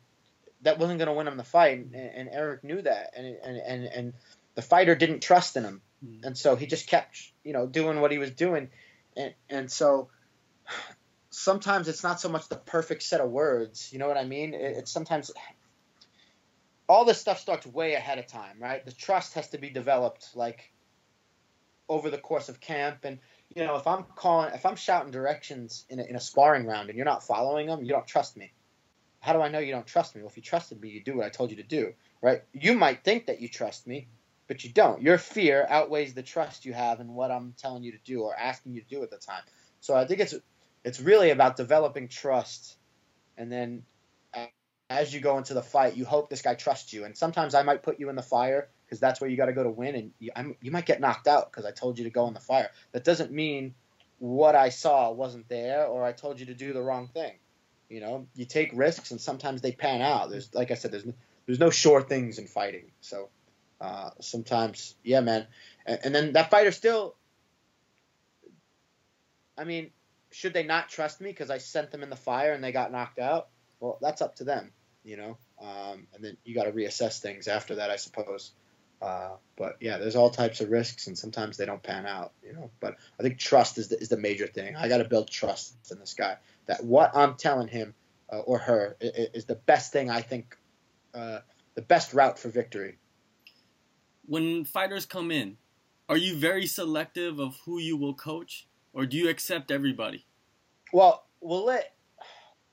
that 0.62 0.80
wasn't 0.80 1.00
going 1.00 1.08
to 1.08 1.14
win 1.14 1.28
him 1.28 1.38
the 1.38 1.44
fight. 1.44 1.80
And, 1.80 1.96
and 1.96 2.30
Eric 2.32 2.64
knew 2.64 2.82
that. 2.82 3.14
And 3.16 3.38
and 3.44 3.58
and 3.58 3.86
and 3.86 4.14
the 4.56 4.62
fighter 4.62 4.96
didn't 4.96 5.22
trust 5.22 5.56
in 5.56 5.64
him, 5.64 5.82
mm. 6.06 6.26
and 6.26 6.38
so 6.38 6.56
he 6.56 6.66
just 6.66 6.88
kept 6.88 7.32
you 7.44 7.54
know 7.54 7.68
doing 7.68 8.02
what 8.02 8.12
he 8.12 8.18
was 8.18 8.32
doing, 8.32 8.70
and 9.16 9.34
and 9.50 9.72
so 9.72 10.10
sometimes 11.30 11.88
it's 11.88 12.04
not 12.04 12.20
so 12.20 12.30
much 12.30 12.48
the 12.48 12.56
perfect 12.56 13.04
set 13.04 13.22
of 13.22 13.30
words. 13.30 13.92
You 13.94 14.00
know 14.00 14.08
what 14.08 14.18
I 14.18 14.26
mean? 14.26 14.54
It, 14.54 14.78
it's 14.78 14.92
sometimes 14.92 15.32
all 16.88 17.06
this 17.06 17.20
stuff 17.20 17.40
starts 17.40 17.66
way 17.66 17.94
ahead 17.94 18.20
of 18.20 18.28
time, 18.28 18.58
right? 18.60 18.86
The 18.86 18.92
trust 18.92 19.34
has 19.34 19.50
to 19.50 19.58
be 19.58 19.70
developed 19.70 20.30
like 20.36 20.72
over 21.88 22.10
the 22.10 22.18
course 22.18 22.50
of 22.50 22.60
camp 22.60 23.06
and 23.06 23.20
you 23.56 23.64
know 23.64 23.76
if 23.76 23.86
i'm 23.86 24.06
calling 24.16 24.52
if 24.56 24.66
i'm 24.66 24.76
shouting 24.76 25.12
directions 25.12 25.86
in 25.88 26.00
a, 26.00 26.04
in 26.04 26.16
a 26.16 26.20
sparring 26.20 26.66
round 26.66 26.90
and 26.90 26.98
you're 26.98 27.06
not 27.06 27.22
following 27.22 27.68
them 27.68 27.84
you 27.84 27.90
don't 27.90 28.08
trust 28.08 28.36
me 28.36 28.52
how 29.20 29.34
do 29.34 29.40
i 29.40 29.50
know 29.50 29.60
you 29.60 29.72
don't 29.72 29.86
trust 29.86 30.16
me 30.16 30.22
well 30.24 30.28
if 30.28 30.36
you 30.36 30.42
trusted 30.42 30.82
me 30.82 30.90
you 30.90 31.04
do 31.04 31.18
what 31.18 31.28
i 31.28 31.30
told 31.30 31.52
you 31.52 31.58
to 31.58 31.64
do 31.64 31.94
right 32.24 32.42
you 32.54 32.74
might 32.74 33.04
think 33.04 33.28
that 33.28 33.40
you 33.40 33.48
trust 33.48 33.86
me 33.86 34.08
but 34.48 34.64
you 34.64 34.72
don't. 34.72 35.02
Your 35.02 35.18
fear 35.18 35.66
outweighs 35.70 36.14
the 36.14 36.24
trust 36.24 36.66
you 36.66 36.74
have 36.74 37.00
in 37.00 37.14
what 37.14 37.32
I'm 37.32 37.54
telling 37.58 37.84
you 37.84 37.92
to 37.92 37.98
do 38.04 38.22
or 38.22 38.38
asking 38.38 38.74
you 38.74 38.82
to 38.82 38.88
do 38.88 39.04
at 39.04 39.10
the 39.10 39.18
time. 39.18 39.42
So 39.80 39.96
I 39.96 40.06
think 40.06 40.20
it's 40.20 40.36
it's 40.84 41.00
really 41.00 41.32
about 41.32 41.58
developing 41.58 42.08
trust, 42.08 42.78
and 43.38 43.52
then 43.52 43.84
as 44.90 45.14
you 45.14 45.20
go 45.20 45.38
into 45.38 45.54
the 45.54 45.62
fight, 45.62 45.96
you 45.96 46.06
hope 46.06 46.30
this 46.30 46.42
guy 46.42 46.54
trusts 46.54 46.94
you. 46.94 47.06
And 47.06 47.18
sometimes 47.18 47.56
I 47.56 47.64
might 47.64 47.84
put 47.84 48.00
you 48.00 48.10
in 48.10 48.16
the 48.16 48.22
fire 48.22 48.70
because 48.86 49.00
that's 49.00 49.20
where 49.20 49.30
you 49.30 49.38
got 49.38 49.48
to 49.48 49.54
go 49.54 49.64
to 49.64 49.70
win, 49.70 49.96
and 49.96 50.12
you, 50.20 50.32
you 50.62 50.72
might 50.72 50.86
get 50.86 51.02
knocked 51.02 51.28
out 51.28 51.52
because 51.52 51.66
I 51.66 51.72
told 51.72 51.98
you 51.98 52.04
to 52.04 52.12
go 52.12 52.28
in 52.28 52.34
the 52.34 52.40
fire. 52.40 52.70
That 52.92 53.04
doesn't 53.04 53.32
mean 53.32 53.74
what 54.20 54.56
I 54.56 54.70
saw 54.70 55.12
wasn't 55.12 55.50
there 55.50 55.86
or 55.86 56.06
I 56.06 56.12
told 56.12 56.40
you 56.40 56.46
to 56.48 56.54
do 56.54 56.74
the 56.74 56.82
wrong 56.82 57.08
thing. 57.08 57.34
You 57.90 58.00
know, 58.00 58.28
you 58.36 58.46
take 58.46 58.72
risks 58.74 59.12
and 59.12 59.20
sometimes 59.20 59.62
they 59.62 59.72
pan 59.72 60.02
out. 60.02 60.30
There's 60.30 60.54
like 60.54 60.72
I 60.72 60.76
said, 60.76 60.92
there's 60.92 61.06
there's 61.46 61.60
no 61.60 61.70
sure 61.70 62.02
things 62.02 62.40
in 62.40 62.48
fighting. 62.48 62.92
So 63.02 63.30
uh, 63.80 64.12
sometimes, 64.22 64.96
yeah, 65.04 65.22
man. 65.22 65.48
And, 65.86 66.00
and 66.06 66.16
then 66.16 66.34
that 66.34 66.50
fighter 66.50 66.72
still. 66.72 67.16
I 69.58 69.64
mean, 69.64 69.92
should 70.32 70.54
they 70.54 70.64
not 70.64 70.90
trust 70.90 71.22
me 71.22 71.30
because 71.30 71.50
I 71.50 71.60
sent 71.60 71.92
them 71.92 72.04
in 72.04 72.10
the 72.10 72.16
fire 72.16 72.54
and 72.54 72.64
they 72.64 72.72
got 72.72 72.92
knocked 72.92 73.20
out? 73.20 73.48
Well, 73.86 74.00
that's 74.02 74.24
up 74.24 74.38
to 74.38 74.44
them, 74.44 74.72
you 75.04 75.16
know. 75.16 75.38
Um, 75.62 76.08
and 76.16 76.24
then 76.24 76.38
you 76.44 76.56
got 76.56 76.64
to 76.64 76.72
reassess 76.72 77.20
things 77.20 77.48
after 77.48 77.76
that, 77.76 77.92
I 77.92 77.98
suppose. 77.98 78.52
Uh, 79.00 79.36
but 79.58 79.78
yeah, 79.80 80.00
there's 80.00 80.16
all 80.16 80.32
types 80.32 80.60
of 80.60 80.72
risks, 80.72 81.06
and 81.06 81.16
sometimes 81.16 81.56
they 81.56 81.68
don't 81.68 81.84
pan 81.84 82.08
out, 82.08 82.32
you 82.44 82.54
know. 82.54 82.72
But 82.80 82.96
I 83.20 83.24
think 83.24 83.38
trust 83.38 83.78
is 83.78 83.90
the, 83.90 84.00
is 84.02 84.10
the 84.10 84.18
major 84.18 84.48
thing. 84.48 84.76
I 84.76 84.90
got 84.90 84.98
to 84.98 85.04
build 85.04 85.30
trust 85.30 85.76
in 85.92 86.00
this 86.00 86.16
guy 86.16 86.38
that 86.66 86.84
what 86.84 87.16
I'm 87.16 87.36
telling 87.36 87.68
him 87.68 87.94
uh, 88.34 88.40
or 88.40 88.58
her 88.58 88.98
is, 89.00 89.30
is, 89.36 89.46
the 89.46 89.54
best 89.54 89.94
thing 89.94 90.10
I 90.10 90.22
think, 90.22 90.58
uh, 91.14 91.42
the 91.76 91.84
best 91.84 92.16
route 92.16 92.40
for 92.40 92.50
victory. 92.50 92.98
When 94.26 94.66
fighters 94.66 95.06
come 95.06 95.30
in, 95.30 95.58
are 96.10 96.18
you 96.18 96.36
very 96.36 96.66
selective 96.66 97.38
of 97.38 97.56
who 97.66 97.78
you 97.78 97.98
will 97.98 98.16
coach, 98.16 98.68
or 98.94 99.06
do 99.06 99.16
you 99.16 99.30
accept 99.30 99.70
everybody? 99.70 100.26
Well, 100.92 101.28
we'll 101.40 101.66
let 101.66 101.95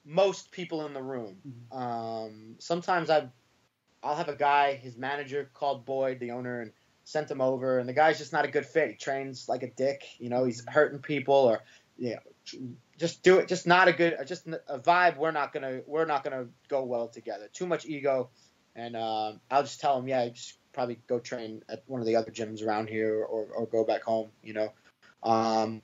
most 0.04 0.50
people 0.50 0.86
in 0.86 0.94
the 0.94 1.02
room. 1.02 1.36
Mm-hmm. 1.46 1.78
Um, 1.78 2.56
sometimes 2.58 3.10
I, 3.10 3.28
I'll 4.02 4.16
have 4.16 4.28
a 4.28 4.36
guy, 4.36 4.74
his 4.74 4.96
manager 4.96 5.50
called 5.54 5.84
Boyd, 5.84 6.18
the 6.20 6.32
owner, 6.32 6.60
and 6.60 6.72
sent 7.04 7.30
him 7.30 7.40
over, 7.40 7.78
and 7.78 7.88
the 7.88 7.92
guy's 7.92 8.18
just 8.18 8.32
not 8.32 8.44
a 8.44 8.48
good 8.48 8.66
fit. 8.66 8.90
He 8.90 8.96
trains 8.96 9.48
like 9.48 9.62
a 9.62 9.70
dick, 9.70 10.04
you 10.18 10.28
know. 10.28 10.44
He's 10.44 10.64
hurting 10.66 11.00
people, 11.00 11.34
or 11.34 11.62
you 11.98 12.14
know, 12.14 12.60
just 12.98 13.22
do 13.22 13.38
it. 13.38 13.48
Just 13.48 13.66
not 13.66 13.88
a 13.88 13.92
good, 13.92 14.16
just 14.26 14.46
a 14.46 14.78
vibe. 14.78 15.16
We're 15.16 15.32
not 15.32 15.52
gonna, 15.52 15.80
we're 15.86 16.04
not 16.04 16.24
gonna 16.24 16.46
go 16.68 16.84
well 16.84 17.08
together. 17.08 17.48
Too 17.52 17.66
much 17.66 17.86
ego, 17.86 18.30
and 18.74 18.96
uh, 18.96 19.32
I'll 19.50 19.62
just 19.62 19.80
tell 19.80 19.98
him, 19.98 20.08
yeah, 20.08 20.28
just 20.28 20.58
probably 20.72 20.98
go 21.06 21.18
train 21.18 21.62
at 21.68 21.82
one 21.86 22.00
of 22.00 22.06
the 22.06 22.16
other 22.16 22.30
gyms 22.30 22.64
around 22.66 22.88
here, 22.88 23.22
or, 23.22 23.46
or 23.46 23.66
go 23.66 23.84
back 23.84 24.02
home, 24.02 24.30
you 24.42 24.54
know. 24.54 24.72
Um, 25.22 25.82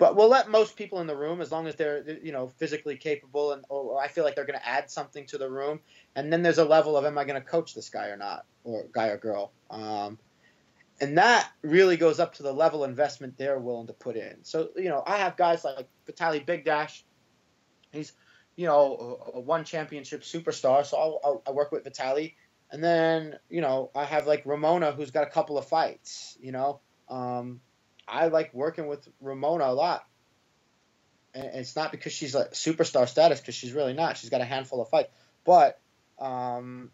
but 0.00 0.16
we'll 0.16 0.30
let 0.30 0.48
most 0.48 0.76
people 0.76 1.00
in 1.02 1.06
the 1.06 1.14
room 1.14 1.42
as 1.42 1.52
long 1.52 1.66
as 1.66 1.76
they're 1.76 2.18
you 2.22 2.32
know 2.32 2.48
physically 2.48 2.96
capable 2.96 3.52
and 3.52 3.62
or 3.68 4.00
I 4.00 4.08
feel 4.08 4.24
like 4.24 4.34
they're 4.34 4.46
going 4.46 4.58
to 4.58 4.66
add 4.66 4.90
something 4.90 5.26
to 5.26 5.36
the 5.36 5.48
room. 5.48 5.78
And 6.16 6.32
then 6.32 6.42
there's 6.42 6.56
a 6.56 6.64
level 6.64 6.96
of 6.96 7.04
am 7.04 7.18
I 7.18 7.24
going 7.24 7.40
to 7.40 7.46
coach 7.46 7.74
this 7.74 7.90
guy 7.90 8.06
or 8.06 8.16
not, 8.16 8.46
or 8.64 8.86
guy 8.90 9.08
or 9.08 9.18
girl. 9.18 9.52
Um, 9.70 10.18
and 11.02 11.18
that 11.18 11.50
really 11.60 11.98
goes 11.98 12.18
up 12.18 12.34
to 12.36 12.42
the 12.42 12.52
level 12.52 12.82
of 12.82 12.88
investment 12.88 13.36
they're 13.36 13.58
willing 13.58 13.88
to 13.88 13.92
put 13.92 14.16
in. 14.16 14.38
So 14.42 14.70
you 14.74 14.88
know 14.88 15.02
I 15.06 15.18
have 15.18 15.36
guys 15.36 15.64
like 15.64 15.86
Vitaly 16.08 16.44
Bigdash. 16.44 17.02
He's 17.92 18.14
you 18.56 18.66
know 18.66 19.18
a, 19.34 19.36
a 19.36 19.40
one 19.40 19.64
championship 19.64 20.22
superstar, 20.22 20.84
so 20.84 20.96
I'll, 20.96 21.20
I'll, 21.22 21.42
I 21.46 21.50
work 21.50 21.72
with 21.72 21.84
Vitaly. 21.84 22.34
And 22.72 22.82
then 22.82 23.38
you 23.50 23.60
know 23.60 23.90
I 23.94 24.06
have 24.06 24.26
like 24.26 24.46
Ramona 24.46 24.92
who's 24.92 25.10
got 25.10 25.24
a 25.24 25.30
couple 25.30 25.58
of 25.58 25.68
fights. 25.68 26.38
You 26.40 26.52
know. 26.52 26.80
Um, 27.10 27.60
I 28.10 28.26
like 28.26 28.52
working 28.52 28.86
with 28.86 29.06
Ramona 29.20 29.64
a 29.66 29.74
lot. 29.74 30.06
And 31.34 31.44
it's 31.54 31.76
not 31.76 31.92
because 31.92 32.12
she's 32.12 32.34
like 32.34 32.52
superstar 32.52 33.08
status, 33.08 33.40
because 33.40 33.54
she's 33.54 33.72
really 33.72 33.92
not. 33.92 34.16
She's 34.16 34.30
got 34.30 34.40
a 34.40 34.44
handful 34.44 34.82
of 34.82 34.88
fights, 34.88 35.10
but 35.44 35.78
um, 36.18 36.90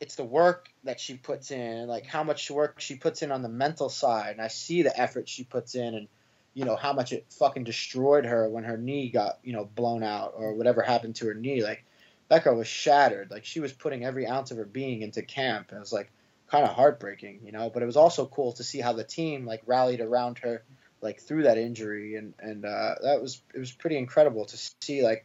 it's 0.00 0.16
the 0.16 0.24
work 0.24 0.68
that 0.84 1.00
she 1.00 1.14
puts 1.14 1.50
in, 1.50 1.86
like 1.86 2.06
how 2.06 2.24
much 2.24 2.50
work 2.50 2.80
she 2.80 2.96
puts 2.96 3.22
in 3.22 3.32
on 3.32 3.42
the 3.42 3.48
mental 3.48 3.88
side, 3.88 4.32
and 4.32 4.40
I 4.40 4.48
see 4.48 4.82
the 4.82 4.98
effort 4.98 5.28
she 5.28 5.44
puts 5.44 5.74
in, 5.74 5.94
and 5.94 6.08
you 6.54 6.64
know 6.64 6.76
how 6.76 6.92
much 6.92 7.12
it 7.12 7.26
fucking 7.30 7.64
destroyed 7.64 8.24
her 8.24 8.48
when 8.48 8.64
her 8.64 8.78
knee 8.78 9.10
got 9.10 9.38
you 9.42 9.52
know 9.52 9.64
blown 9.64 10.02
out 10.02 10.34
or 10.36 10.54
whatever 10.54 10.82
happened 10.82 11.16
to 11.16 11.26
her 11.26 11.34
knee. 11.34 11.62
Like 11.62 11.84
that 12.28 12.44
girl 12.44 12.56
was 12.56 12.66
shattered. 12.66 13.30
Like 13.30 13.44
she 13.44 13.60
was 13.60 13.72
putting 13.72 14.04
every 14.04 14.26
ounce 14.26 14.50
of 14.50 14.56
her 14.56 14.64
being 14.64 15.02
into 15.02 15.22
camp, 15.22 15.68
and 15.70 15.76
it 15.76 15.80
was 15.80 15.92
like 15.92 16.10
kind 16.50 16.64
of 16.64 16.70
heartbreaking, 16.70 17.40
you 17.44 17.52
know. 17.52 17.70
But 17.70 17.82
it 17.82 17.86
was 17.86 17.96
also 17.96 18.26
cool 18.26 18.52
to 18.52 18.64
see 18.64 18.80
how 18.80 18.92
the 18.92 19.04
team 19.04 19.46
like 19.46 19.62
rallied 19.66 20.00
around 20.00 20.38
her, 20.38 20.64
like 21.00 21.20
through 21.20 21.44
that 21.44 21.58
injury, 21.58 22.16
and 22.16 22.34
and 22.38 22.64
uh, 22.64 22.94
that 23.02 23.20
was 23.20 23.42
it 23.54 23.58
was 23.58 23.72
pretty 23.72 23.98
incredible 23.98 24.44
to 24.46 24.56
see 24.82 25.02
like 25.02 25.24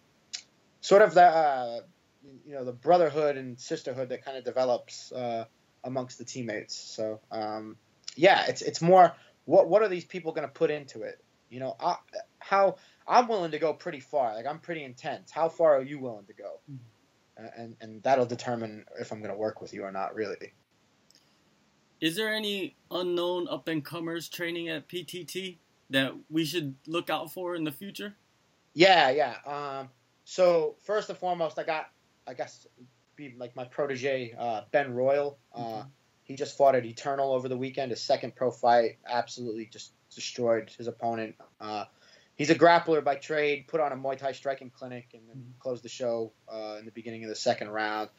sort 0.81 1.01
of 1.01 1.13
that 1.15 1.33
uh, 1.33 1.79
you 2.45 2.53
know 2.53 2.65
the 2.65 2.73
brotherhood 2.73 3.37
and 3.37 3.59
sisterhood 3.59 4.09
that 4.09 4.25
kind 4.25 4.37
of 4.37 4.43
develops 4.43 5.11
uh, 5.11 5.45
amongst 5.83 6.17
the 6.17 6.25
teammates. 6.25 6.75
So 6.75 7.19
um, 7.31 7.77
yeah, 8.15 8.45
it's 8.47 8.61
it's 8.61 8.81
more 8.81 9.13
what 9.45 9.67
what 9.67 9.81
are 9.81 9.89
these 9.89 10.05
people 10.05 10.31
going 10.33 10.47
to 10.47 10.53
put 10.53 10.71
into 10.71 11.03
it? 11.03 11.23
You 11.49 11.59
know, 11.59 11.75
I, 11.79 11.95
how 12.39 12.77
I'm 13.07 13.27
willing 13.27 13.51
to 13.51 13.59
go 13.59 13.73
pretty 13.73 13.99
far. 13.99 14.33
Like 14.35 14.45
I'm 14.45 14.59
pretty 14.59 14.83
intense. 14.83 15.31
How 15.31 15.49
far 15.49 15.77
are 15.77 15.83
you 15.83 15.99
willing 15.99 16.25
to 16.25 16.33
go? 16.33 16.59
Mm-hmm. 16.71 17.45
And 17.57 17.75
and 17.81 18.03
that'll 18.03 18.25
determine 18.25 18.85
if 18.99 19.11
I'm 19.11 19.19
going 19.19 19.31
to 19.31 19.37
work 19.37 19.61
with 19.61 19.73
you 19.73 19.83
or 19.83 19.91
not. 19.91 20.15
Really. 20.15 20.53
Is 22.01 22.15
there 22.15 22.33
any 22.33 22.75
unknown 22.89 23.47
up 23.47 23.67
and 23.67 23.85
comers 23.85 24.27
training 24.27 24.69
at 24.69 24.89
PTT 24.89 25.57
that 25.91 26.13
we 26.31 26.43
should 26.43 26.73
look 26.87 27.11
out 27.11 27.31
for 27.31 27.55
in 27.55 27.63
the 27.63 27.71
future? 27.71 28.15
Yeah, 28.73 29.11
yeah. 29.11 29.35
Um, 29.45 29.89
so 30.25 30.75
first 30.83 31.09
and 31.09 31.17
foremost, 31.17 31.59
I 31.59 31.63
got, 31.63 31.91
I 32.27 32.33
guess, 32.33 32.65
be 33.15 33.35
like 33.37 33.55
my 33.55 33.65
protege 33.65 34.33
uh, 34.37 34.61
Ben 34.71 34.95
Royle. 34.95 35.37
Uh, 35.53 35.59
mm-hmm. 35.59 35.87
He 36.23 36.35
just 36.35 36.57
fought 36.57 36.75
at 36.75 36.85
Eternal 36.85 37.33
over 37.33 37.47
the 37.47 37.57
weekend. 37.57 37.91
His 37.91 38.01
second 38.01 38.35
pro 38.35 38.49
fight, 38.49 38.97
absolutely 39.07 39.67
just 39.67 39.91
destroyed 40.13 40.71
his 40.75 40.87
opponent. 40.87 41.35
Uh, 41.59 41.85
he's 42.35 42.49
a 42.49 42.55
grappler 42.55 43.03
by 43.03 43.15
trade. 43.15 43.67
Put 43.67 43.79
on 43.79 43.91
a 43.91 43.95
Muay 43.95 44.17
Thai 44.17 44.31
striking 44.31 44.71
clinic 44.71 45.09
and 45.13 45.21
then 45.27 45.37
mm-hmm. 45.37 45.59
closed 45.59 45.83
the 45.83 45.89
show 45.89 46.31
uh, 46.51 46.77
in 46.79 46.85
the 46.85 46.91
beginning 46.91 47.23
of 47.25 47.29
the 47.29 47.35
second 47.35 47.69
round 47.69 48.09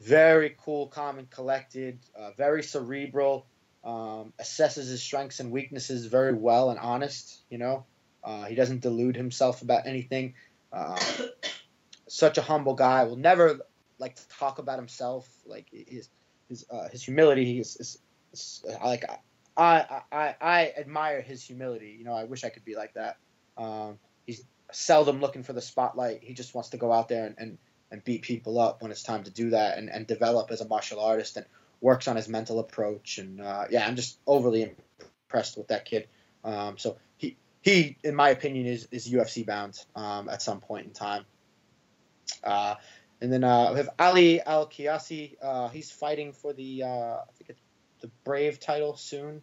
very 0.00 0.56
cool, 0.64 0.88
calm, 0.88 1.18
and 1.18 1.30
collected, 1.30 1.98
uh, 2.18 2.30
very 2.36 2.62
cerebral, 2.62 3.46
um, 3.84 4.32
assesses 4.40 4.88
his 4.88 5.02
strengths 5.02 5.40
and 5.40 5.50
weaknesses 5.50 6.06
very 6.06 6.34
well 6.34 6.70
and 6.70 6.78
honest. 6.78 7.42
You 7.50 7.58
know, 7.58 7.86
uh, 8.24 8.44
he 8.44 8.54
doesn't 8.54 8.80
delude 8.80 9.16
himself 9.16 9.62
about 9.62 9.86
anything. 9.86 10.34
Uh, 10.72 10.98
such 12.08 12.38
a 12.38 12.42
humble 12.42 12.74
guy. 12.74 13.04
Will 13.04 13.16
never 13.16 13.60
like 13.98 14.16
to 14.16 14.28
talk 14.28 14.58
about 14.58 14.78
himself. 14.78 15.28
Like 15.46 15.66
his 15.70 16.08
his 16.48 16.64
uh, 16.70 16.88
his 16.88 17.02
humility 17.02 17.60
is, 17.60 17.76
is, 17.76 17.98
is, 18.32 18.64
like 18.82 19.04
I, 19.56 20.02
I 20.10 20.34
I 20.40 20.72
admire 20.78 21.20
his 21.20 21.44
humility. 21.44 21.96
You 21.98 22.04
know, 22.04 22.14
I 22.14 22.24
wish 22.24 22.44
I 22.44 22.48
could 22.48 22.64
be 22.64 22.74
like 22.74 22.94
that. 22.94 23.16
Um, 23.56 23.98
he's 24.26 24.42
seldom 24.72 25.20
looking 25.20 25.42
for 25.42 25.52
the 25.52 25.60
spotlight. 25.60 26.22
He 26.22 26.34
just 26.34 26.54
wants 26.54 26.70
to 26.70 26.76
go 26.78 26.92
out 26.92 27.08
there 27.08 27.26
and, 27.26 27.34
and 27.38 27.58
and 27.90 28.02
beat 28.04 28.22
people 28.22 28.58
up 28.58 28.82
when 28.82 28.90
it's 28.90 29.02
time 29.02 29.24
to 29.24 29.30
do 29.30 29.50
that 29.50 29.78
and, 29.78 29.90
and 29.90 30.06
develop 30.06 30.50
as 30.50 30.60
a 30.60 30.68
martial 30.68 31.00
artist 31.00 31.36
and 31.36 31.46
works 31.80 32.08
on 32.08 32.16
his 32.16 32.28
mental 32.28 32.58
approach. 32.58 33.18
And 33.18 33.40
uh, 33.40 33.64
yeah, 33.70 33.86
I'm 33.86 33.96
just 33.96 34.18
overly 34.26 34.74
impressed 35.28 35.56
with 35.56 35.68
that 35.68 35.84
kid. 35.84 36.08
Um, 36.44 36.78
so 36.78 36.98
he, 37.16 37.36
he, 37.62 37.96
in 38.04 38.14
my 38.14 38.30
opinion, 38.30 38.66
is, 38.66 38.88
is 38.90 39.10
UFC 39.10 39.44
bound 39.44 39.82
um, 39.96 40.28
at 40.28 40.42
some 40.42 40.60
point 40.60 40.86
in 40.86 40.92
time. 40.92 41.24
Uh, 42.44 42.76
and 43.20 43.32
then 43.32 43.44
uh, 43.44 43.70
we 43.72 43.78
have 43.78 43.90
Ali 43.98 44.40
AlQaisi. 44.46 45.36
Uh, 45.42 45.68
he's 45.68 45.90
fighting 45.90 46.32
for 46.32 46.52
the 46.52 46.84
uh, 46.84 46.86
I 46.86 47.32
think 47.36 47.50
it's 47.50 47.60
the 48.00 48.10
Brave 48.24 48.60
title 48.60 48.96
soon. 48.96 49.42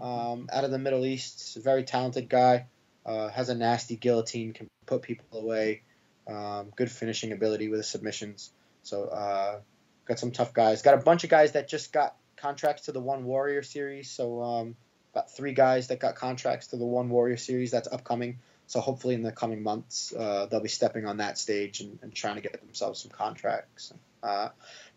Um, 0.00 0.48
out 0.52 0.64
of 0.64 0.70
the 0.70 0.78
Middle 0.78 1.04
East, 1.04 1.58
very 1.62 1.84
talented 1.84 2.28
guy. 2.28 2.66
Uh, 3.04 3.28
has 3.28 3.50
a 3.50 3.54
nasty 3.54 3.94
guillotine, 3.94 4.52
can 4.52 4.66
put 4.84 5.02
people 5.02 5.38
away. 5.38 5.82
Um, 6.28 6.72
good 6.74 6.90
finishing 6.90 7.32
ability 7.32 7.68
with 7.68 7.80
the 7.80 7.84
submissions. 7.84 8.50
So 8.82 9.04
uh, 9.04 9.60
got 10.06 10.18
some 10.18 10.30
tough 10.30 10.52
guys. 10.52 10.82
Got 10.82 10.94
a 10.94 10.98
bunch 10.98 11.24
of 11.24 11.30
guys 11.30 11.52
that 11.52 11.68
just 11.68 11.92
got 11.92 12.16
contracts 12.36 12.82
to 12.82 12.92
the 12.92 13.00
One 13.00 13.24
Warrior 13.24 13.62
series. 13.62 14.10
So 14.10 14.42
um, 14.42 14.76
about 15.12 15.30
three 15.30 15.52
guys 15.52 15.88
that 15.88 16.00
got 16.00 16.16
contracts 16.16 16.68
to 16.68 16.76
the 16.76 16.84
One 16.84 17.08
Warrior 17.08 17.36
series 17.36 17.70
that's 17.70 17.88
upcoming. 17.88 18.38
So 18.66 18.80
hopefully 18.80 19.14
in 19.14 19.22
the 19.22 19.32
coming 19.32 19.62
months 19.62 20.12
uh, 20.16 20.46
they'll 20.46 20.60
be 20.60 20.68
stepping 20.68 21.06
on 21.06 21.18
that 21.18 21.38
stage 21.38 21.80
and, 21.80 21.98
and 22.02 22.14
trying 22.14 22.34
to 22.36 22.40
get 22.40 22.60
themselves 22.60 23.00
some 23.00 23.10
contracts. 23.10 23.92
Uh, 24.22 24.48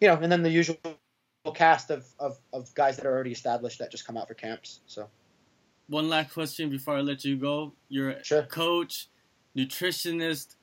you 0.02 0.08
know, 0.08 0.16
and 0.16 0.32
then 0.32 0.44
the 0.44 0.50
usual 0.50 0.78
cast 1.54 1.90
of, 1.90 2.06
of, 2.20 2.38
of 2.52 2.74
guys 2.74 2.98
that 2.98 3.06
are 3.06 3.12
already 3.12 3.32
established 3.32 3.80
that 3.80 3.92
just 3.92 4.06
come 4.06 4.18
out 4.18 4.28
for 4.28 4.34
camps. 4.34 4.80
So 4.88 5.10
one 5.88 6.10
last 6.10 6.34
question 6.34 6.70
before 6.70 6.96
I 6.96 7.02
let 7.02 7.24
you 7.24 7.38
go. 7.38 7.74
You're 7.88 8.10
a 8.32 8.44
coach, 8.44 9.08
nutritionist, 9.56 10.56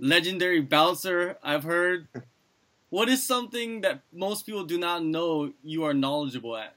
legendary 0.00 0.60
bouncer, 0.60 1.36
I've 1.42 1.62
heard. 1.62 2.08
what 2.88 3.08
is 3.08 3.24
something 3.24 3.82
that 3.82 4.00
most 4.12 4.46
people 4.46 4.64
do 4.64 4.78
not 4.78 5.04
know 5.04 5.52
you 5.62 5.84
are 5.84 5.94
knowledgeable 5.94 6.56
at? 6.56 6.74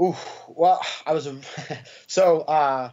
Ooh, 0.00 0.16
well, 0.48 0.80
I 1.04 1.12
was 1.12 1.26
a, 1.26 1.38
so 2.06 2.40
uh, 2.40 2.90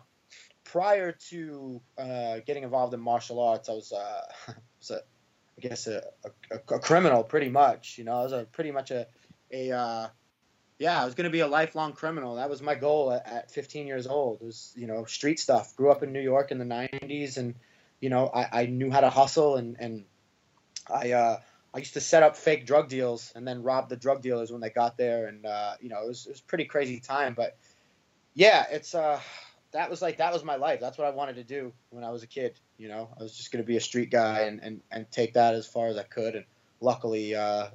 prior 0.66 1.14
to 1.30 1.82
uh, 1.98 2.40
getting 2.46 2.64
involved 2.64 2.94
in 2.94 3.00
martial 3.00 3.40
arts, 3.40 3.70
I 3.70 3.74
was, 3.74 3.94
uh, 3.94 4.22
was 4.80 4.92
a, 4.92 4.98
I 5.58 5.62
guess 5.62 5.88
a, 5.88 6.04
a, 6.52 6.56
a, 6.76 6.80
criminal, 6.80 7.24
pretty 7.24 7.50
much. 7.50 7.98
You 7.98 8.04
know, 8.04 8.20
I 8.20 8.24
was 8.24 8.34
a 8.34 8.44
pretty 8.52 8.72
much 8.72 8.92
a, 8.92 9.08
a 9.52 9.72
uh, 9.72 10.08
yeah, 10.80 11.02
I 11.02 11.06
was 11.06 11.16
going 11.16 11.26
to 11.26 11.32
be 11.32 11.40
a 11.40 11.48
lifelong 11.48 11.94
criminal. 11.94 12.36
That 12.36 12.50
was 12.50 12.62
my 12.62 12.76
goal 12.76 13.12
at, 13.12 13.28
at 13.28 13.52
15 13.52 13.88
years 13.88 14.06
old. 14.06 14.42
It 14.42 14.46
was, 14.46 14.74
you 14.76 14.86
know, 14.86 15.06
street 15.06 15.40
stuff. 15.40 15.76
Grew 15.76 15.92
up 15.92 16.04
in 16.04 16.14
New 16.14 16.22
York 16.22 16.52
in 16.52 16.60
the 16.60 16.66
90s, 16.66 17.38
and 17.38 17.56
you 18.00 18.10
know, 18.10 18.30
I, 18.34 18.62
I 18.62 18.66
knew 18.68 18.92
how 18.92 19.02
to 19.02 19.10
hustle, 19.10 19.56
and 19.58 19.76
and 19.80 20.06
I 20.88 21.12
uh, 21.12 21.40
I 21.74 21.80
used 21.80 21.94
to 21.96 22.02
set 22.02 22.22
up 22.22 22.38
fake 22.38 22.68
drug 22.68 22.90
deals 22.90 23.32
and 23.36 23.48
then 23.48 23.64
rob 23.64 23.90
the 23.90 23.96
drug 23.96 24.22
dealers 24.22 24.52
when 24.52 24.62
they 24.62 24.70
got 24.70 24.98
there, 24.98 25.28
and 25.28 25.46
uh, 25.46 25.74
you 25.82 25.90
know, 25.90 26.04
it 26.04 26.08
was 26.08 26.28
it 26.28 26.32
was 26.32 26.42
pretty 26.42 26.66
crazy 26.66 27.00
time. 27.00 27.34
But 27.34 27.58
yeah, 28.36 28.66
it's 28.70 28.94
uh, 28.94 29.20
that 29.72 29.90
was 29.90 30.00
like 30.00 30.18
that 30.18 30.32
was 30.32 30.44
my 30.44 30.58
life. 30.58 30.80
That's 30.80 31.00
what 31.00 31.08
I 31.08 31.12
wanted 31.12 31.38
to 31.38 31.44
do 31.44 31.74
when 31.90 32.04
I 32.04 32.12
was 32.12 32.22
a 32.22 32.28
kid. 32.28 32.60
You 32.78 32.90
know, 32.90 33.10
I 33.20 33.24
was 33.24 33.36
just 33.36 33.52
going 33.52 33.64
to 33.64 33.68
be 33.68 33.78
a 33.78 33.82
street 33.82 34.12
guy 34.12 34.42
and, 34.42 34.60
and 34.62 34.82
and 34.92 35.10
take 35.10 35.34
that 35.34 35.56
as 35.56 35.66
far 35.66 35.88
as 35.88 35.98
I 35.98 36.04
could, 36.04 36.36
and 36.36 36.46
luckily. 36.82 37.34
Uh, 37.34 37.70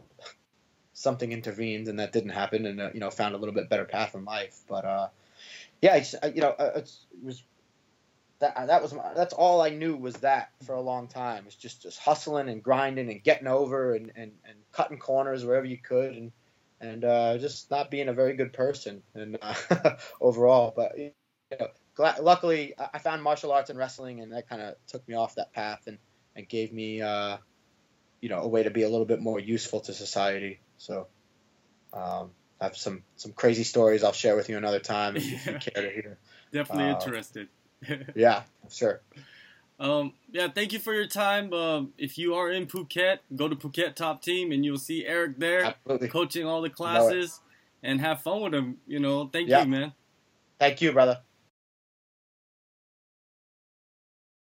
something 0.95 1.33
intervened 1.33 1.89
and 1.89 1.99
that 1.99 2.13
didn't 2.13 2.31
happen, 2.31 2.67
and 2.67 2.81
uh, 2.81 2.91
you 2.95 3.01
know 3.01 3.11
found 3.11 3.35
a 3.35 3.39
little 3.39 3.55
bit 3.55 3.69
better 3.69 3.85
path 3.85 4.15
in 4.15 4.25
life. 4.25 4.61
But 4.69 4.85
uh, 4.85 5.09
yeah, 5.81 5.97
it's, 5.97 6.15
uh, 6.15 6.31
you 6.35 6.41
know, 6.41 6.55
it 6.59 6.91
was 7.23 7.43
that 8.43 8.67
that 8.67 8.83
was 8.83 8.93
my, 8.93 9.15
that's 9.15 9.33
all 9.33 9.63
I 9.63 9.71
knew 9.71 9.97
was 9.97 10.15
that 10.17 10.51
for 10.65 10.75
a 10.75 10.81
long 10.81 11.07
time. 11.07 11.45
It's 11.47 11.57
just 11.57 11.83
just 11.83 11.99
hustling 11.99 12.49
and 12.49 12.63
grinding 12.63 13.09
and 13.11 13.23
getting 13.23 13.47
over 13.47 13.95
and, 13.95 14.13
and, 14.17 14.33
and 14.45 14.57
cutting 14.73 14.99
corners 14.99 15.45
wherever 15.45 15.65
you 15.65 15.79
could 15.79 16.13
and 16.15 16.33
and 16.81 17.05
uh, 17.05 17.39
just 17.39 17.71
not 17.71 17.91
being 17.91 18.09
a 18.09 18.13
very 18.13 18.35
good 18.35 18.53
person 18.53 19.03
and 19.15 19.39
uh, 19.41 19.95
overall. 20.21 20.73
But 20.75 20.99
you 20.99 21.13
know, 21.59 21.69
luckily 21.97 22.75
I 22.93 22.99
found 22.99 23.23
martial 23.23 23.53
arts 23.53 23.71
and 23.71 23.79
wrestling 23.79 24.21
and 24.21 24.33
that 24.33 24.49
kind 24.49 24.61
of 24.61 24.75
took 24.89 25.07
me 25.09 25.15
off 25.15 25.37
that 25.37 25.53
path 25.53 25.87
and 25.87 25.99
and 26.35 26.49
gave 26.49 26.73
me 26.73 27.01
uh, 27.01 27.37
you 28.21 28.29
know 28.29 28.41
a 28.41 28.49
way 28.49 28.65
to 28.65 28.71
be 28.71 28.83
a 28.83 28.89
little 28.89 29.07
bit 29.07 29.21
more 29.21 29.39
useful 29.39 29.81
to 29.81 29.95
society. 29.95 30.61
So. 30.83 31.07
Um, 31.93 32.31
I 32.63 32.67
have 32.67 32.77
some 32.77 33.03
some 33.17 33.33
crazy 33.33 33.65
stories 33.65 34.05
I'll 34.05 34.13
share 34.13 34.37
with 34.37 34.49
you 34.49 34.57
another 34.57 34.79
time 34.79 35.17
if, 35.17 35.25
yeah. 35.47 35.53
you 35.53 35.59
care 35.59 35.83
to 35.83 35.91
hear. 35.91 36.19
Definitely 36.53 36.93
uh, 36.93 36.95
interested. 36.95 37.49
yeah, 38.15 38.43
sure. 38.71 39.01
Um, 39.81 40.13
yeah, 40.31 40.47
thank 40.47 40.73
you 40.73 40.79
for 40.79 40.95
your 40.95 41.09
time. 41.09 41.53
Uh, 41.53 41.83
if 41.99 42.17
you 42.17 42.37
are 42.37 42.53
in 42.53 42.67
Phuket, 42.67 43.19
go 43.35 43.49
to 43.49 43.57
Phuket 43.57 43.97
Top 43.97 44.23
Team 44.23 44.53
and 44.53 44.65
you'll 44.65 44.79
see 44.79 45.05
Eric 45.05 45.39
there 45.39 45.65
Absolutely. 45.65 46.09
coaching 46.09 46.47
all 46.47 46.63
the 46.63 46.71
classes 46.71 47.41
and 47.83 48.01
have 48.01 48.23
fun 48.23 48.43
with 48.43 48.55
him. 48.55 48.77
You 48.87 49.01
know, 49.01 49.29
thank 49.33 49.49
yeah. 49.49 49.65
you, 49.65 49.69
man. 49.69 49.93
Thank 50.61 50.81
you, 50.83 50.93
brother. 50.93 51.19